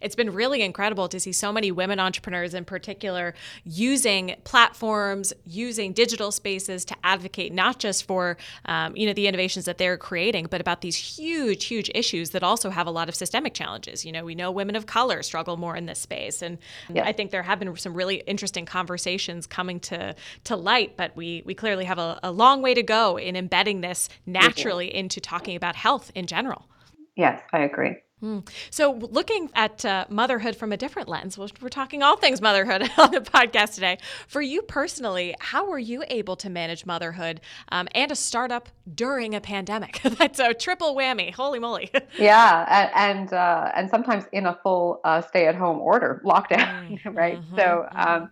it's 0.00 0.14
been 0.14 0.32
really 0.32 0.62
incredible 0.62 1.08
to 1.08 1.20
see 1.20 1.32
so 1.32 1.52
many 1.52 1.70
women 1.70 2.00
entrepreneurs 2.00 2.54
in 2.54 2.64
particular 2.64 3.34
using 3.64 4.36
platforms 4.44 5.32
using 5.44 5.92
digital 5.92 6.30
spaces 6.30 6.84
to 6.84 6.96
advocate 7.04 7.52
not 7.52 7.78
just 7.78 8.04
for 8.04 8.36
um, 8.66 8.96
you 8.96 9.06
know 9.06 9.12
the 9.12 9.26
innovations 9.26 9.64
that 9.64 9.78
they're 9.78 9.96
creating 9.96 10.46
but 10.46 10.60
about 10.60 10.80
these 10.80 10.96
huge 10.96 11.64
huge 11.66 11.90
issues 11.94 12.30
that 12.30 12.42
also 12.42 12.70
have 12.70 12.86
a 12.86 12.90
lot 12.90 13.08
of 13.08 13.14
systemic 13.14 13.54
challenges. 13.54 14.04
You 14.04 14.12
know 14.12 14.24
we 14.24 14.34
know 14.34 14.50
women 14.50 14.76
of 14.76 14.86
color 14.86 15.22
struggle 15.22 15.56
more 15.56 15.76
in 15.76 15.86
this 15.86 15.98
space 15.98 16.42
and 16.42 16.58
i 17.02 17.12
think 17.12 17.30
there 17.30 17.42
have 17.42 17.58
been 17.58 17.76
some 17.76 17.94
really 17.94 18.16
interesting 18.26 18.66
conversations 18.66 19.46
coming 19.46 19.80
to 19.80 20.14
to 20.44 20.56
light 20.56 20.96
but 20.96 21.16
we 21.16 21.42
we 21.44 21.54
clearly 21.54 21.84
have 21.84 21.98
a, 21.98 22.18
a 22.22 22.30
long 22.30 22.62
way 22.62 22.74
to 22.74 22.82
go 22.82 23.16
in 23.16 23.36
embedding 23.36 23.80
this 23.80 24.08
naturally 24.26 24.94
into 24.94 25.20
talking 25.20 25.56
about 25.56 25.76
health 25.76 26.10
in 26.14 26.26
general. 26.26 26.68
Yes 27.16 27.40
i 27.52 27.60
agree 27.60 27.96
Mm. 28.26 28.48
So, 28.70 28.92
looking 28.92 29.50
at 29.54 29.84
uh, 29.84 30.06
motherhood 30.08 30.56
from 30.56 30.72
a 30.72 30.76
different 30.76 31.08
lens, 31.08 31.38
we're 31.38 31.68
talking 31.68 32.02
all 32.02 32.16
things 32.16 32.40
motherhood 32.40 32.82
on 32.98 33.12
the 33.12 33.20
podcast 33.20 33.74
today. 33.74 33.98
For 34.26 34.42
you 34.42 34.62
personally, 34.62 35.34
how 35.38 35.68
were 35.68 35.78
you 35.78 36.02
able 36.08 36.34
to 36.36 36.50
manage 36.50 36.84
motherhood 36.84 37.40
um, 37.68 37.86
and 37.94 38.10
a 38.10 38.16
startup 38.16 38.68
during 38.92 39.34
a 39.34 39.40
pandemic? 39.40 40.00
That's 40.18 40.40
a 40.40 40.52
triple 40.54 40.96
whammy. 40.96 41.32
Holy 41.32 41.60
moly! 41.60 41.90
yeah, 42.18 42.90
and 42.96 43.20
and, 43.20 43.32
uh, 43.32 43.70
and 43.76 43.88
sometimes 43.88 44.24
in 44.32 44.46
a 44.46 44.58
full 44.60 45.00
uh, 45.04 45.20
stay-at-home 45.22 45.78
order 45.78 46.20
lockdown, 46.24 47.00
mm, 47.00 47.16
right? 47.16 47.40
Mm-hmm, 47.40 47.56
so. 47.56 47.86
Mm-hmm. 47.92 48.08
Um, 48.08 48.30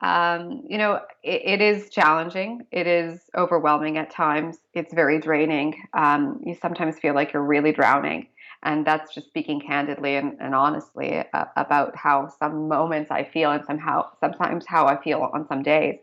um, 0.00 0.64
you 0.68 0.78
know, 0.78 1.00
it, 1.22 1.42
it 1.44 1.60
is 1.60 1.88
challenging. 1.88 2.66
It 2.72 2.88
is 2.88 3.20
overwhelming 3.36 3.98
at 3.98 4.10
times. 4.10 4.58
It's 4.74 4.92
very 4.92 5.20
draining. 5.20 5.80
Um, 5.94 6.40
you 6.44 6.56
sometimes 6.60 6.98
feel 6.98 7.14
like 7.14 7.32
you're 7.32 7.44
really 7.44 7.70
drowning 7.70 8.26
and 8.62 8.86
that's 8.86 9.14
just 9.14 9.26
speaking 9.28 9.60
candidly 9.60 10.16
and, 10.16 10.36
and 10.40 10.54
honestly 10.54 11.24
uh, 11.32 11.44
about 11.56 11.96
how 11.96 12.28
some 12.38 12.68
moments 12.68 13.10
I 13.10 13.24
feel 13.24 13.50
and 13.50 13.64
somehow 13.66 14.10
sometimes 14.20 14.64
how 14.66 14.86
I 14.86 15.02
feel 15.02 15.30
on 15.34 15.46
some 15.48 15.62
days. 15.62 15.98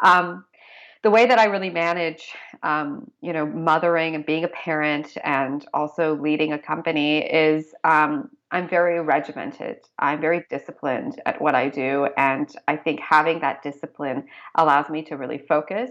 Um, 0.00 0.44
the 1.02 1.10
way 1.10 1.26
that 1.26 1.38
I 1.38 1.46
really 1.46 1.70
manage, 1.70 2.28
um, 2.62 3.10
you 3.20 3.32
know, 3.32 3.44
mothering 3.44 4.14
and 4.14 4.24
being 4.24 4.44
a 4.44 4.48
parent 4.48 5.16
and 5.24 5.66
also 5.74 6.14
leading 6.14 6.52
a 6.52 6.58
company 6.58 7.18
is 7.18 7.74
um, 7.82 8.30
I'm 8.52 8.68
very 8.68 9.00
regimented. 9.00 9.78
I'm 9.98 10.20
very 10.20 10.44
disciplined 10.48 11.20
at 11.26 11.40
what 11.40 11.56
I 11.56 11.68
do, 11.68 12.08
and 12.16 12.54
I 12.68 12.76
think 12.76 13.00
having 13.00 13.40
that 13.40 13.62
discipline 13.62 14.26
allows 14.54 14.90
me 14.90 15.02
to 15.04 15.16
really 15.16 15.38
focus 15.38 15.90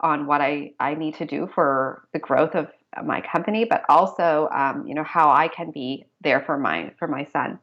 on 0.00 0.26
what 0.26 0.40
I, 0.40 0.72
I 0.78 0.94
need 0.94 1.16
to 1.16 1.26
do 1.26 1.48
for 1.52 2.06
the 2.12 2.18
growth 2.18 2.54
of 2.54 2.68
my 3.04 3.20
company, 3.20 3.64
but 3.64 3.84
also 3.88 4.48
um, 4.52 4.86
you 4.86 4.94
know 4.94 5.04
how 5.04 5.30
I 5.30 5.48
can 5.48 5.70
be 5.70 6.04
there 6.20 6.40
for 6.40 6.58
my 6.58 6.92
for 6.98 7.08
my 7.08 7.24
son. 7.32 7.58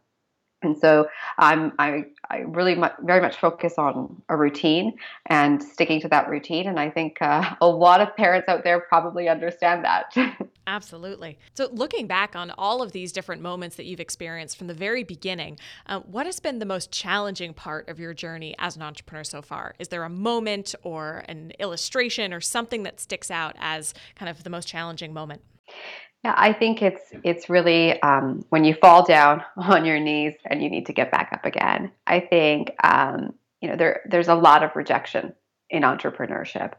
And 0.62 0.78
so 0.78 1.08
I'm 1.38 1.74
I 1.80 2.06
I 2.30 2.40
really 2.40 2.76
very 3.02 3.22
much 3.22 3.38
focus 3.38 3.76
on 3.78 4.22
a 4.30 4.36
routine 4.36 4.94
and 5.26 5.64
sticking 5.64 6.00
to 6.02 6.08
that 6.10 6.30
routine. 6.30 6.68
And 6.68 6.80
I 6.80 6.90
think 6.90 7.18
uh, 7.22 7.56
a 7.62 7.68
lot 7.68 8.02
of 8.02 8.16
parents 8.16 8.48
out 8.48 8.64
there 8.64 8.80
probably 8.80 9.30
understand 9.30 9.86
that. 9.86 10.14
Absolutely. 10.68 11.40
So, 11.56 11.70
looking 11.72 12.06
back 12.06 12.36
on 12.36 12.52
all 12.52 12.84
of 12.84 12.92
these 12.92 13.12
different 13.12 13.42
moments 13.42 13.78
that 13.78 13.86
you've 13.86 14.00
experienced 14.00 14.58
from 14.58 14.68
the 14.68 14.74
very 14.74 15.04
beginning, 15.04 15.58
uh, 15.88 16.02
what 16.02 16.28
has 16.28 16.40
been 16.40 16.60
the 16.60 16.66
most 16.66 16.92
challenging 16.92 17.54
part 17.54 17.90
of 17.90 18.00
your 18.00 18.14
journey 18.14 18.54
as 18.60 18.76
an 18.76 18.84
entrepreneur 18.84 19.24
so 19.24 19.42
far? 19.42 19.74
Is 19.80 19.88
there 19.88 20.04
a 20.04 20.10
moment 20.10 20.76
or 20.84 21.24
an 21.28 21.54
illustration 21.58 22.34
or 22.34 22.42
something 22.42 22.84
that 22.84 23.00
sticks 23.00 23.32
out 23.32 23.56
as 23.60 23.94
kind 24.16 24.30
of 24.30 24.44
the 24.44 24.50
most 24.50 24.68
challenging 24.68 25.14
moment? 25.14 25.42
Yeah, 26.24 26.34
I 26.36 26.52
think 26.52 26.82
it's 26.82 27.02
it's 27.24 27.50
really 27.50 28.02
um, 28.02 28.44
when 28.50 28.66
you 28.66 28.74
fall 28.74 29.06
down 29.06 29.44
on 29.58 29.86
your 29.86 30.00
knees 30.00 30.34
and 30.46 30.62
you 30.62 30.70
need 30.70 30.88
to 30.88 30.94
get 30.94 31.12
back 31.12 31.30
up 31.32 31.46
again. 31.46 31.92
I 32.06 32.20
think 32.20 32.72
um, 32.84 33.34
you 33.62 33.70
know 33.70 33.76
there 33.76 34.02
there's 34.10 34.28
a 34.28 34.36
lot 34.36 34.64
of 34.64 34.76
rejection 34.76 35.34
in 35.70 35.84
entrepreneurship. 35.84 36.74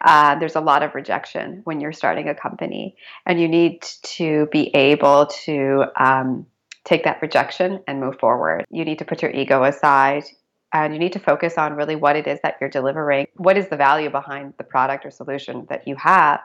Uh, 0.00 0.38
there's 0.38 0.56
a 0.56 0.60
lot 0.60 0.82
of 0.82 0.94
rejection 0.94 1.60
when 1.64 1.80
you're 1.80 1.92
starting 1.92 2.28
a 2.28 2.34
company, 2.34 2.96
and 3.26 3.40
you 3.40 3.48
need 3.48 3.82
to 4.02 4.48
be 4.52 4.74
able 4.74 5.26
to 5.44 5.84
um, 5.98 6.46
take 6.84 7.04
that 7.04 7.20
rejection 7.20 7.80
and 7.86 8.00
move 8.00 8.18
forward. 8.18 8.64
You 8.70 8.84
need 8.84 9.00
to 9.00 9.04
put 9.04 9.20
your 9.20 9.30
ego 9.30 9.64
aside. 9.64 10.24
And 10.72 10.92
you 10.92 10.98
need 10.98 11.12
to 11.14 11.18
focus 11.18 11.56
on 11.56 11.74
really 11.74 11.96
what 11.96 12.16
it 12.16 12.26
is 12.26 12.38
that 12.42 12.56
you're 12.60 12.70
delivering. 12.70 13.26
What 13.36 13.56
is 13.56 13.68
the 13.68 13.76
value 13.76 14.10
behind 14.10 14.54
the 14.58 14.64
product 14.64 15.06
or 15.06 15.10
solution 15.10 15.66
that 15.70 15.88
you 15.88 15.96
have? 15.96 16.40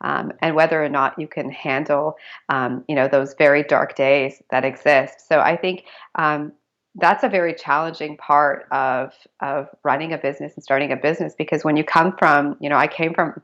um, 0.00 0.32
and 0.40 0.54
whether 0.54 0.82
or 0.82 0.88
not 0.88 1.18
you 1.18 1.26
can 1.26 1.50
handle 1.50 2.16
um, 2.48 2.84
you 2.88 2.94
know 2.94 3.08
those 3.08 3.34
very 3.34 3.62
dark 3.62 3.94
days 3.94 4.42
that 4.50 4.64
exist 4.64 5.26
so 5.28 5.40
i 5.40 5.56
think 5.56 5.84
um, 6.16 6.52
that's 6.96 7.22
a 7.22 7.28
very 7.28 7.54
challenging 7.54 8.16
part 8.16 8.66
of 8.72 9.12
of 9.40 9.68
running 9.84 10.12
a 10.12 10.18
business 10.18 10.54
and 10.54 10.64
starting 10.64 10.92
a 10.92 10.96
business 10.96 11.34
because 11.36 11.64
when 11.64 11.76
you 11.76 11.84
come 11.84 12.16
from 12.16 12.56
you 12.60 12.68
know 12.68 12.76
i 12.76 12.86
came 12.86 13.14
from 13.14 13.40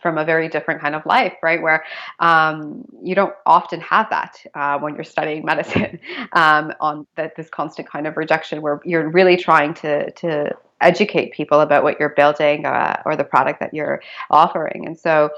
from 0.00 0.18
a 0.18 0.24
very 0.24 0.48
different 0.48 0.80
kind 0.80 0.94
of 0.94 1.04
life, 1.06 1.34
right? 1.42 1.60
Where 1.60 1.84
um, 2.20 2.84
you 3.02 3.14
don't 3.14 3.34
often 3.46 3.80
have 3.80 4.08
that 4.10 4.40
uh, 4.54 4.78
when 4.78 4.94
you're 4.94 5.04
studying 5.04 5.44
medicine 5.52 5.98
um, 6.32 6.72
on 6.80 7.06
that 7.16 7.36
this 7.36 7.48
constant 7.48 7.88
kind 7.88 8.06
of 8.06 8.16
rejection, 8.16 8.62
where 8.62 8.80
you're 8.84 9.08
really 9.08 9.36
trying 9.36 9.74
to 9.74 10.10
to 10.12 10.56
educate 10.82 11.32
people 11.32 11.60
about 11.60 11.82
what 11.82 11.98
you're 11.98 12.10
building 12.10 12.66
uh, 12.66 13.00
or 13.06 13.16
the 13.16 13.24
product 13.24 13.60
that 13.60 13.72
you're 13.72 14.02
offering. 14.30 14.84
And 14.86 14.98
so 14.98 15.30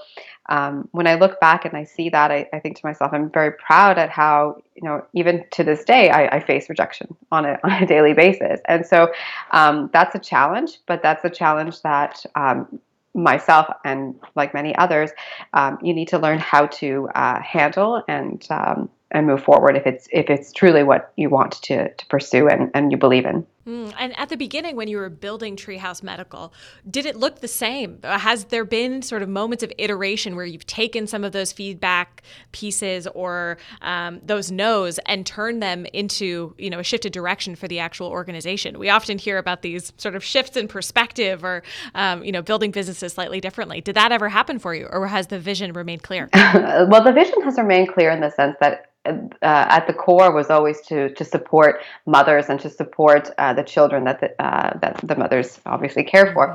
um, 0.48 0.88
when 0.92 1.06
I 1.06 1.14
look 1.14 1.40
back 1.40 1.64
and 1.64 1.76
I 1.76 1.84
see 1.84 2.08
that, 2.10 2.30
I, 2.30 2.48
I, 2.52 2.58
think 2.58 2.76
to 2.76 2.84
myself, 2.84 3.12
I'm 3.12 3.30
very 3.30 3.52
proud 3.52 3.98
at 3.98 4.10
how, 4.10 4.62
you 4.74 4.82
know, 4.82 5.04
even 5.14 5.44
to 5.52 5.64
this 5.64 5.84
day, 5.84 6.10
I, 6.10 6.36
I 6.36 6.40
face 6.40 6.68
rejection 6.68 7.14
on 7.30 7.46
a, 7.46 7.58
on 7.64 7.82
a 7.82 7.86
daily 7.86 8.12
basis. 8.12 8.60
And 8.66 8.84
so 8.84 9.12
um, 9.52 9.90
that's 9.92 10.14
a 10.14 10.18
challenge, 10.18 10.78
but 10.86 11.02
that's 11.02 11.24
a 11.24 11.30
challenge 11.30 11.80
that 11.82 12.24
um, 12.34 12.78
myself 13.14 13.66
and 13.84 14.14
like 14.34 14.54
many 14.54 14.74
others, 14.76 15.10
um, 15.52 15.78
you 15.82 15.94
need 15.94 16.08
to 16.08 16.18
learn 16.18 16.38
how 16.38 16.66
to 16.66 17.08
uh, 17.14 17.40
handle 17.40 18.02
and 18.08 18.46
um, 18.50 18.90
and 19.10 19.26
move 19.26 19.42
forward 19.42 19.76
if 19.76 19.86
it's 19.86 20.08
if 20.12 20.28
it's 20.28 20.52
truly 20.52 20.82
what 20.82 21.12
you 21.16 21.30
want 21.30 21.52
to 21.62 21.92
to 21.94 22.06
pursue 22.06 22.48
and, 22.48 22.70
and 22.74 22.90
you 22.90 22.98
believe 22.98 23.24
in. 23.24 23.46
Mm, 23.66 23.94
and 23.98 24.18
at 24.18 24.28
the 24.28 24.36
beginning, 24.36 24.76
when 24.76 24.88
you 24.88 24.98
were 24.98 25.08
building 25.08 25.56
Treehouse 25.56 26.02
Medical, 26.02 26.52
did 26.90 27.06
it 27.06 27.16
look 27.16 27.40
the 27.40 27.48
same? 27.48 27.98
Has 28.02 28.46
there 28.46 28.64
been 28.64 29.00
sort 29.00 29.22
of 29.22 29.28
moments 29.28 29.62
of 29.62 29.72
iteration 29.78 30.36
where 30.36 30.44
you've 30.44 30.66
taken 30.66 31.06
some 31.06 31.24
of 31.24 31.32
those 31.32 31.50
feedback 31.50 32.22
pieces 32.52 33.06
or 33.14 33.56
um, 33.80 34.20
those 34.24 34.50
no's 34.50 34.98
and 35.06 35.24
turned 35.24 35.62
them 35.62 35.86
into 35.92 36.54
you 36.58 36.68
know 36.68 36.78
a 36.78 36.84
shifted 36.84 37.12
direction 37.12 37.56
for 37.56 37.66
the 37.66 37.78
actual 37.78 38.08
organization? 38.08 38.78
We 38.78 38.90
often 38.90 39.16
hear 39.16 39.38
about 39.38 39.62
these 39.62 39.92
sort 39.96 40.14
of 40.14 40.22
shifts 40.22 40.56
in 40.56 40.68
perspective 40.68 41.42
or 41.42 41.62
um, 41.94 42.22
you 42.22 42.32
know 42.32 42.42
building 42.42 42.70
businesses 42.70 43.14
slightly 43.14 43.40
differently. 43.40 43.80
Did 43.80 43.96
that 43.96 44.12
ever 44.12 44.28
happen 44.28 44.58
for 44.58 44.74
you, 44.74 44.86
or 44.90 45.06
has 45.06 45.28
the 45.28 45.38
vision 45.38 45.72
remained 45.72 46.02
clear? 46.02 46.28
well, 46.34 47.02
the 47.02 47.12
vision 47.12 47.40
has 47.42 47.56
remained 47.56 47.94
clear 47.94 48.10
in 48.10 48.20
the 48.20 48.30
sense 48.30 48.56
that 48.60 48.90
uh, 49.06 49.12
at 49.42 49.86
the 49.86 49.92
core 49.92 50.32
was 50.32 50.50
always 50.50 50.80
to 50.82 51.12
to 51.14 51.24
support 51.24 51.80
mothers 52.06 52.46
and 52.48 52.58
to 52.60 52.70
support 52.70 53.30
uh, 53.38 53.52
the 53.54 53.62
children 53.62 54.04
that 54.04 54.20
the, 54.20 54.42
uh, 54.42 54.78
that 54.78 55.00
the 55.02 55.16
mothers 55.16 55.60
obviously 55.66 56.04
care 56.04 56.32
for. 56.32 56.54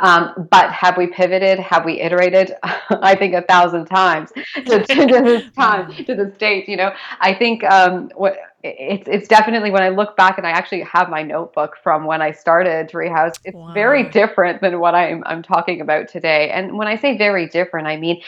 Um, 0.00 0.48
but 0.50 0.70
have 0.72 0.96
we 0.96 1.06
pivoted? 1.06 1.58
Have 1.58 1.84
we 1.84 2.00
iterated? 2.00 2.52
I 2.62 3.14
think 3.14 3.34
a 3.34 3.42
thousand 3.42 3.86
times 3.86 4.30
to, 4.32 4.84
to 4.84 5.06
this 5.06 5.50
time 5.56 5.92
to 6.04 6.14
this 6.14 6.36
date. 6.38 6.68
You 6.68 6.76
know, 6.76 6.92
I 7.20 7.34
think 7.34 7.64
um, 7.64 8.10
what 8.14 8.36
it's 8.62 9.08
it's 9.08 9.28
definitely 9.28 9.70
when 9.70 9.82
I 9.82 9.88
look 9.88 10.16
back 10.16 10.36
and 10.36 10.46
I 10.46 10.50
actually 10.50 10.82
have 10.82 11.08
my 11.08 11.22
notebook 11.22 11.76
from 11.82 12.04
when 12.04 12.20
I 12.20 12.32
started 12.32 12.90
Treehouse. 12.90 13.34
It's 13.44 13.56
wow. 13.56 13.72
very 13.72 14.10
different 14.10 14.60
than 14.60 14.80
what 14.80 14.94
I'm 14.94 15.22
I'm 15.24 15.42
talking 15.42 15.80
about 15.80 16.08
today. 16.08 16.50
And 16.50 16.76
when 16.76 16.86
I 16.86 16.96
say 16.96 17.16
very 17.16 17.48
different, 17.48 17.86
I 17.86 17.96
mean 17.96 18.20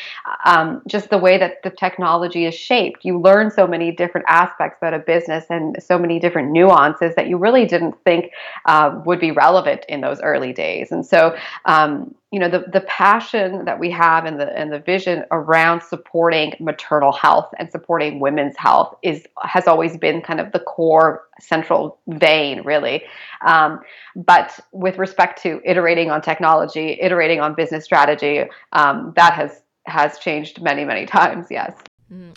um, 0.44 0.82
just 0.86 1.10
the 1.10 1.18
way 1.18 1.36
that 1.36 1.62
the 1.62 1.70
technology 1.70 2.46
is 2.46 2.54
shaped. 2.54 3.04
You 3.04 3.20
learn 3.20 3.50
so 3.50 3.66
many 3.66 3.92
different 3.92 4.26
aspects 4.28 4.78
about 4.80 4.94
a 4.94 5.00
business 5.00 5.44
and 5.50 5.76
so 5.82 5.98
many 5.98 6.18
different 6.18 6.50
nuances 6.50 7.14
that 7.14 7.28
you 7.28 7.36
really 7.36 7.66
didn't 7.66 7.94
think 8.04 8.32
uh, 8.64 9.00
would 9.04 9.20
be 9.20 9.32
relevant 9.32 9.84
in 9.88 10.00
those 10.00 10.20
early 10.20 10.52
days. 10.52 10.92
And 10.92 11.04
so 11.04 11.36
um, 11.66 12.14
you 12.32 12.38
know 12.38 12.48
the 12.48 12.64
the 12.72 12.80
passion 12.82 13.66
that 13.66 13.78
we 13.78 13.90
have 13.90 14.24
and 14.24 14.40
the 14.40 14.58
and 14.58 14.72
the 14.72 14.78
vision 14.78 15.24
around 15.30 15.82
supporting 15.82 16.54
maternal 16.58 17.12
health 17.12 17.52
and 17.58 17.70
supporting 17.70 18.20
women's 18.20 18.56
health 18.56 18.96
is 19.02 19.26
has 19.42 19.68
always 19.68 19.98
been 19.98 20.22
kind 20.22 20.40
of 20.40 20.50
the 20.52 20.60
core 20.60 21.28
central 21.40 21.98
vein 22.08 22.62
really. 22.62 23.02
Um, 23.46 23.80
but 24.16 24.58
with 24.72 24.96
respect 24.98 25.42
to 25.42 25.60
iterating 25.64 26.10
on 26.10 26.22
technology 26.22 26.98
iterating 27.00 27.40
on 27.40 27.54
business 27.54 27.84
strategy 27.84 28.44
um, 28.72 29.12
that 29.14 29.34
has 29.34 29.62
has 29.84 30.18
changed 30.18 30.62
many 30.62 30.86
many 30.86 31.04
times 31.18 31.48
yes 31.50 31.74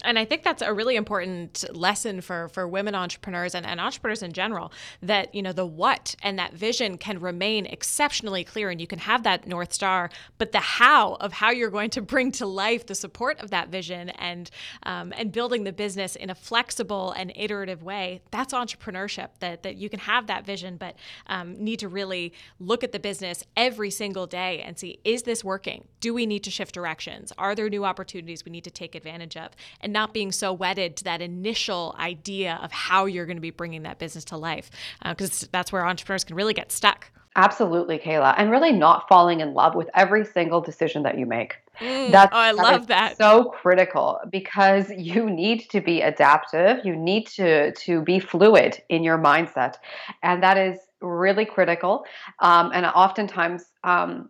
and 0.03 0.17
I 0.19 0.25
think 0.25 0.43
that's 0.43 0.61
a 0.61 0.73
really 0.73 0.95
important 0.95 1.65
lesson 1.73 2.21
for, 2.21 2.49
for 2.49 2.67
women 2.67 2.95
entrepreneurs 2.95 3.55
and, 3.55 3.65
and 3.65 3.79
entrepreneurs 3.79 4.23
in 4.23 4.31
general 4.31 4.71
that, 5.01 5.33
you 5.35 5.41
know, 5.41 5.51
the 5.51 5.65
what 5.65 6.15
and 6.21 6.39
that 6.39 6.53
vision 6.53 6.97
can 6.97 7.19
remain 7.19 7.65
exceptionally 7.65 8.43
clear 8.43 8.69
and 8.69 8.79
you 8.79 8.87
can 8.87 8.99
have 8.99 9.23
that 9.23 9.47
North 9.47 9.73
Star, 9.73 10.09
but 10.37 10.51
the 10.51 10.59
how 10.59 11.15
of 11.15 11.33
how 11.33 11.51
you're 11.51 11.69
going 11.69 11.89
to 11.91 12.01
bring 12.01 12.31
to 12.33 12.45
life 12.45 12.85
the 12.85 12.95
support 12.95 13.39
of 13.39 13.51
that 13.51 13.69
vision 13.69 14.09
and, 14.11 14.49
um, 14.83 15.13
and 15.17 15.31
building 15.31 15.63
the 15.63 15.73
business 15.73 16.15
in 16.15 16.29
a 16.29 16.35
flexible 16.35 17.11
and 17.11 17.33
iterative 17.35 17.83
way, 17.83 18.21
that's 18.31 18.53
entrepreneurship 18.53 19.29
that, 19.39 19.63
that 19.63 19.75
you 19.75 19.89
can 19.89 19.99
have 19.99 20.27
that 20.27 20.45
vision, 20.45 20.77
but 20.77 20.95
um, 21.27 21.53
need 21.63 21.79
to 21.79 21.87
really 21.87 22.33
look 22.59 22.83
at 22.83 22.91
the 22.91 22.99
business 22.99 23.43
every 23.57 23.91
single 23.91 24.27
day 24.27 24.61
and 24.61 24.77
see, 24.77 24.99
is 25.03 25.23
this 25.23 25.43
working? 25.43 25.85
Do 25.99 26.13
we 26.13 26.25
need 26.25 26.43
to 26.43 26.51
shift 26.51 26.73
directions? 26.73 27.33
Are 27.37 27.55
there 27.55 27.69
new 27.69 27.83
opportunities 27.83 28.45
we 28.45 28.51
need 28.51 28.63
to 28.63 28.71
take 28.71 28.95
advantage 28.95 29.35
of? 29.35 29.51
And 29.81 29.93
not 29.93 30.13
being 30.13 30.31
so 30.31 30.53
wedded 30.53 30.97
to 30.97 31.03
that 31.05 31.21
initial 31.21 31.95
idea 31.99 32.59
of 32.61 32.71
how 32.71 33.05
you're 33.05 33.25
going 33.25 33.37
to 33.37 33.41
be 33.41 33.51
bringing 33.51 33.83
that 33.83 33.99
business 33.99 34.25
to 34.25 34.37
life. 34.37 34.69
Because 35.03 35.43
uh, 35.43 35.47
that's 35.51 35.71
where 35.71 35.85
entrepreneurs 35.85 36.23
can 36.23 36.35
really 36.35 36.53
get 36.53 36.71
stuck. 36.71 37.11
Absolutely, 37.37 37.99
Kayla. 37.99 38.33
And 38.37 38.49
really 38.49 38.71
not 38.71 39.09
falling 39.09 39.41
in 39.41 39.53
love 39.53 39.75
with 39.75 39.89
every 39.93 40.25
single 40.25 40.61
decision 40.61 41.03
that 41.03 41.19
you 41.19 41.25
make. 41.25 41.55
Mm, 41.81 42.09
that's, 42.09 42.33
oh, 42.33 42.37
I 42.37 42.53
that 42.53 42.61
love 42.61 42.87
that. 42.87 43.17
So 43.17 43.45
critical 43.45 44.19
because 44.31 44.89
you 44.89 45.29
need 45.29 45.69
to 45.71 45.81
be 45.81 46.01
adaptive. 46.01 46.85
You 46.85 46.95
need 46.95 47.27
to 47.27 47.73
to 47.73 48.01
be 48.01 48.19
fluid 48.19 48.81
in 48.87 49.03
your 49.03 49.17
mindset, 49.17 49.75
and 50.23 50.41
that 50.41 50.57
is 50.57 50.79
really 51.01 51.43
critical. 51.43 52.05
Um, 52.39 52.71
and 52.73 52.85
oftentimes, 52.85 53.65
um, 53.83 54.29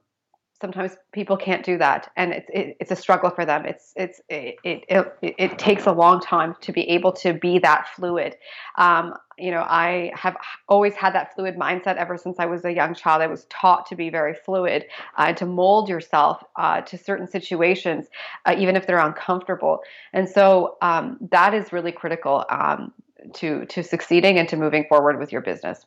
sometimes 0.65 0.97
people 1.11 1.37
can't 1.37 1.63
do 1.63 1.77
that 1.77 2.11
and 2.17 2.33
it's 2.33 2.49
it, 2.51 2.75
it's 2.79 2.91
a 2.91 2.95
struggle 2.95 3.29
for 3.29 3.45
them. 3.45 3.65
It's 3.65 3.93
it's 3.95 4.19
it, 4.29 4.55
it, 4.63 4.83
it, 4.89 5.35
it 5.37 5.59
takes 5.59 5.85
a 5.85 5.91
long 5.91 6.19
time 6.19 6.55
to 6.61 6.71
be 6.71 6.89
able 6.89 7.11
to 7.23 7.33
be 7.33 7.59
that 7.59 7.87
fluid. 7.95 8.35
Um, 8.77 9.13
you 9.37 9.51
know 9.51 9.65
i 9.67 10.13
have 10.15 10.37
always 10.69 10.93
had 10.93 11.13
that 11.13 11.35
fluid 11.35 11.57
mindset 11.57 11.97
ever 11.97 12.17
since 12.17 12.37
i 12.39 12.45
was 12.45 12.63
a 12.63 12.71
young 12.71 12.93
child. 12.95 13.21
I 13.21 13.27
was 13.27 13.43
taught 13.49 13.85
to 13.87 13.95
be 14.01 14.09
very 14.09 14.33
fluid 14.33 14.85
uh, 15.17 15.33
to 15.33 15.45
mold 15.45 15.89
yourself 15.89 16.41
uh, 16.55 16.79
to 16.89 16.97
certain 16.97 17.27
situations 17.27 18.05
uh, 18.45 18.55
even 18.57 18.77
if 18.77 18.87
they're 18.87 19.05
uncomfortable. 19.11 19.81
And 20.13 20.25
so 20.37 20.77
um, 20.81 21.17
that 21.31 21.53
is 21.53 21.73
really 21.73 21.91
critical 21.91 22.45
um, 22.49 22.93
to 23.39 23.65
to 23.73 23.83
succeeding 23.83 24.39
and 24.39 24.47
to 24.47 24.55
moving 24.55 24.85
forward 24.87 25.19
with 25.19 25.33
your 25.33 25.41
business 25.41 25.85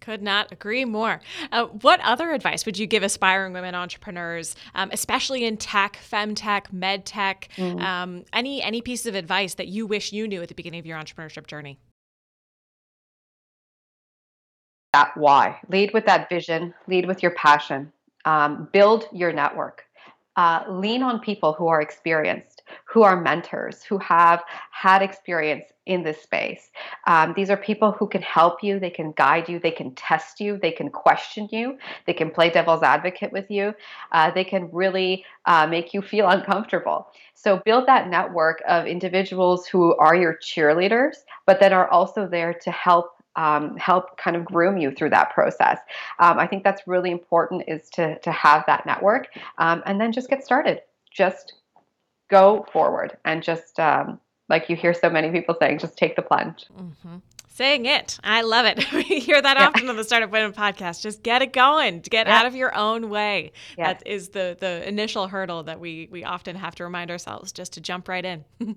could 0.00 0.22
not 0.22 0.50
agree 0.52 0.84
more. 0.84 1.20
Uh, 1.52 1.66
what 1.66 2.00
other 2.00 2.32
advice 2.32 2.64
would 2.66 2.78
you 2.78 2.86
give 2.86 3.02
aspiring 3.02 3.52
women 3.52 3.74
entrepreneurs, 3.74 4.56
um, 4.74 4.90
especially 4.92 5.44
in 5.44 5.56
tech, 5.56 5.98
femtech, 6.10 6.72
medtech? 6.72 7.48
Mm. 7.56 7.80
Um, 7.80 8.24
any 8.32 8.62
any 8.62 8.80
pieces 8.80 9.06
of 9.06 9.14
advice 9.14 9.54
that 9.54 9.68
you 9.68 9.86
wish 9.86 10.12
you 10.12 10.26
knew 10.26 10.42
at 10.42 10.48
the 10.48 10.54
beginning 10.54 10.80
of 10.80 10.86
your 10.86 10.98
entrepreneurship 10.98 11.46
journey? 11.46 11.78
That 14.92 15.16
why. 15.16 15.58
Lead 15.68 15.92
with 15.92 16.06
that 16.06 16.28
vision. 16.28 16.74
Lead 16.86 17.06
with 17.06 17.22
your 17.22 17.32
passion. 17.32 17.92
Um, 18.24 18.68
build 18.72 19.06
your 19.12 19.32
network. 19.32 19.84
Uh, 20.36 20.62
lean 20.68 21.02
on 21.02 21.18
people 21.18 21.52
who 21.52 21.66
are 21.66 21.80
experienced, 21.80 22.57
who 22.84 23.02
are 23.02 23.20
mentors, 23.20 23.82
who 23.82 23.98
have 23.98 24.42
had 24.70 25.02
experience 25.02 25.64
in 25.88 26.02
this 26.02 26.20
space. 26.22 26.70
Um, 27.06 27.32
these 27.34 27.50
are 27.50 27.56
people 27.56 27.92
who 27.92 28.06
can 28.06 28.22
help 28.22 28.62
you, 28.62 28.78
they 28.78 28.90
can 28.90 29.12
guide 29.12 29.48
you, 29.48 29.58
they 29.58 29.70
can 29.70 29.94
test 29.94 30.38
you, 30.38 30.58
they 30.60 30.70
can 30.70 30.90
question 30.90 31.48
you, 31.50 31.78
they 32.06 32.12
can 32.12 32.30
play 32.30 32.50
devil's 32.50 32.82
advocate 32.82 33.32
with 33.32 33.50
you, 33.50 33.74
uh, 34.12 34.30
they 34.30 34.44
can 34.44 34.68
really 34.70 35.24
uh, 35.46 35.66
make 35.66 35.94
you 35.94 36.02
feel 36.02 36.28
uncomfortable. 36.36 37.08
So 37.34 37.62
build 37.64 37.86
that 37.86 38.08
network 38.08 38.62
of 38.68 38.86
individuals 38.86 39.66
who 39.66 39.96
are 39.96 40.14
your 40.14 40.36
cheerleaders, 40.36 41.16
but 41.46 41.58
then 41.58 41.72
are 41.72 41.88
also 41.88 42.28
there 42.28 42.52
to 42.52 42.70
help 42.70 43.12
um, 43.36 43.76
help 43.76 44.18
kind 44.18 44.36
of 44.36 44.44
groom 44.44 44.76
you 44.78 44.90
through 44.90 45.10
that 45.10 45.32
process. 45.32 45.78
Um, 46.18 46.40
I 46.40 46.46
think 46.48 46.64
that's 46.64 46.82
really 46.88 47.12
important 47.12 47.62
is 47.68 47.88
to, 47.90 48.18
to 48.18 48.32
have 48.32 48.64
that 48.66 48.84
network 48.84 49.28
um, 49.58 49.80
and 49.86 50.00
then 50.00 50.10
just 50.10 50.28
get 50.28 50.44
started. 50.44 50.80
Just 51.12 51.54
go 52.28 52.66
forward 52.72 53.16
and 53.24 53.42
just 53.42 53.78
um, 53.80 54.20
like 54.48 54.68
you 54.70 54.76
hear 54.76 54.94
so 54.94 55.10
many 55.10 55.30
people 55.30 55.56
saying, 55.58 55.78
just 55.78 55.96
take 55.96 56.16
the 56.16 56.22
plunge. 56.22 56.66
Mm-hmm. 56.76 57.16
Saying 57.58 57.86
it. 57.86 58.20
I 58.22 58.42
love 58.42 58.66
it. 58.66 58.92
we 58.92 59.02
hear 59.02 59.42
that 59.42 59.56
yeah. 59.56 59.66
often 59.66 59.88
on 59.88 59.96
the 59.96 60.04
Startup 60.04 60.30
Women 60.30 60.52
podcast. 60.52 61.02
Just 61.02 61.24
get 61.24 61.42
it 61.42 61.52
going. 61.52 62.02
Get 62.02 62.28
yeah. 62.28 62.38
out 62.38 62.46
of 62.46 62.54
your 62.54 62.72
own 62.72 63.10
way. 63.10 63.50
Yeah. 63.76 63.94
That 63.94 64.06
is 64.06 64.28
the 64.28 64.56
the 64.60 64.86
initial 64.88 65.26
hurdle 65.26 65.64
that 65.64 65.80
we 65.80 66.06
we 66.08 66.22
often 66.22 66.54
have 66.54 66.76
to 66.76 66.84
remind 66.84 67.10
ourselves 67.10 67.50
just 67.50 67.72
to 67.72 67.80
jump 67.80 68.06
right 68.06 68.24
in. 68.24 68.44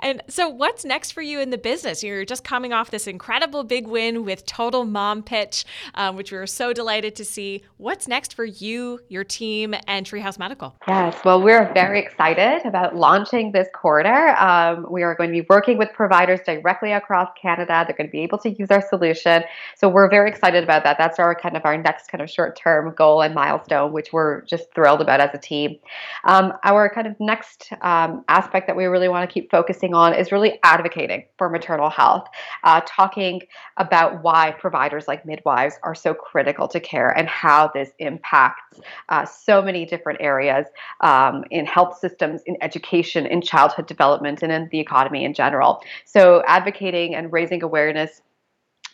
and 0.00 0.24
so 0.26 0.48
what's 0.48 0.84
next 0.84 1.12
for 1.12 1.22
you 1.22 1.38
in 1.38 1.50
the 1.50 1.58
business? 1.58 2.02
You're 2.02 2.24
just 2.24 2.42
coming 2.42 2.72
off 2.72 2.90
this 2.90 3.06
incredible 3.06 3.62
big 3.62 3.86
win 3.86 4.24
with 4.24 4.44
Total 4.44 4.84
Mom 4.84 5.22
Pitch, 5.22 5.64
um, 5.94 6.16
which 6.16 6.32
we 6.32 6.38
were 6.38 6.48
so 6.48 6.72
delighted 6.72 7.14
to 7.14 7.24
see. 7.24 7.62
What's 7.76 8.08
next 8.08 8.34
for 8.34 8.44
you, 8.44 8.98
your 9.06 9.22
team, 9.22 9.72
and 9.86 10.04
Treehouse 10.04 10.36
Medical? 10.36 10.74
Yes, 10.88 11.16
well, 11.24 11.40
we're 11.40 11.72
very 11.74 12.00
excited 12.00 12.66
about 12.66 12.96
launching 12.96 13.52
this 13.52 13.68
quarter. 13.72 14.30
Um, 14.30 14.84
we 14.90 15.04
are 15.04 15.14
going 15.14 15.30
to 15.30 15.42
be 15.42 15.46
working 15.48 15.78
with 15.78 15.90
providers 15.92 16.40
directly 16.44 16.90
across 16.90 17.28
Canada. 17.40 17.84
They're 17.86 17.99
going 18.00 18.08
to 18.08 18.12
be 18.12 18.22
able 18.22 18.38
to 18.38 18.50
use 18.50 18.70
our 18.70 18.82
solution. 18.88 19.42
So 19.76 19.88
we're 19.88 20.08
very 20.08 20.30
excited 20.30 20.64
about 20.64 20.84
that. 20.84 20.96
That's 20.98 21.18
our 21.18 21.34
kind 21.34 21.56
of 21.56 21.64
our 21.64 21.76
next 21.76 22.08
kind 22.08 22.22
of 22.22 22.30
short 22.30 22.56
term 22.56 22.94
goal 22.96 23.22
and 23.22 23.34
milestone, 23.34 23.92
which 23.92 24.12
we're 24.12 24.42
just 24.42 24.72
thrilled 24.74 25.00
about 25.00 25.20
as 25.20 25.30
a 25.34 25.38
team. 25.38 25.76
Um, 26.24 26.52
our 26.64 26.88
kind 26.88 27.06
of 27.06 27.14
next 27.20 27.72
um, 27.82 28.24
aspect 28.28 28.66
that 28.66 28.76
we 28.76 28.86
really 28.86 29.08
want 29.08 29.28
to 29.28 29.32
keep 29.32 29.50
focusing 29.50 29.94
on 29.94 30.14
is 30.14 30.32
really 30.32 30.58
advocating 30.62 31.24
for 31.36 31.48
maternal 31.50 31.90
health, 31.90 32.26
uh, 32.64 32.80
talking 32.86 33.42
about 33.76 34.22
why 34.22 34.52
providers 34.58 35.06
like 35.06 35.26
midwives 35.26 35.74
are 35.82 35.94
so 35.94 36.14
critical 36.14 36.68
to 36.68 36.80
care 36.80 37.10
and 37.10 37.28
how 37.28 37.70
this 37.74 37.90
impacts 37.98 38.80
uh, 39.08 39.24
so 39.24 39.60
many 39.60 39.84
different 39.84 40.20
areas 40.20 40.66
um, 41.00 41.44
in 41.50 41.66
health 41.66 41.98
systems, 41.98 42.42
in 42.46 42.56
education, 42.62 43.26
in 43.26 43.42
childhood 43.42 43.86
development, 43.86 44.42
and 44.42 44.52
in 44.52 44.68
the 44.70 44.80
economy 44.80 45.24
in 45.24 45.34
general. 45.34 45.82
So 46.04 46.42
advocating 46.46 47.14
and 47.14 47.32
raising 47.32 47.62
awareness 47.62 47.89
awareness 47.90 48.22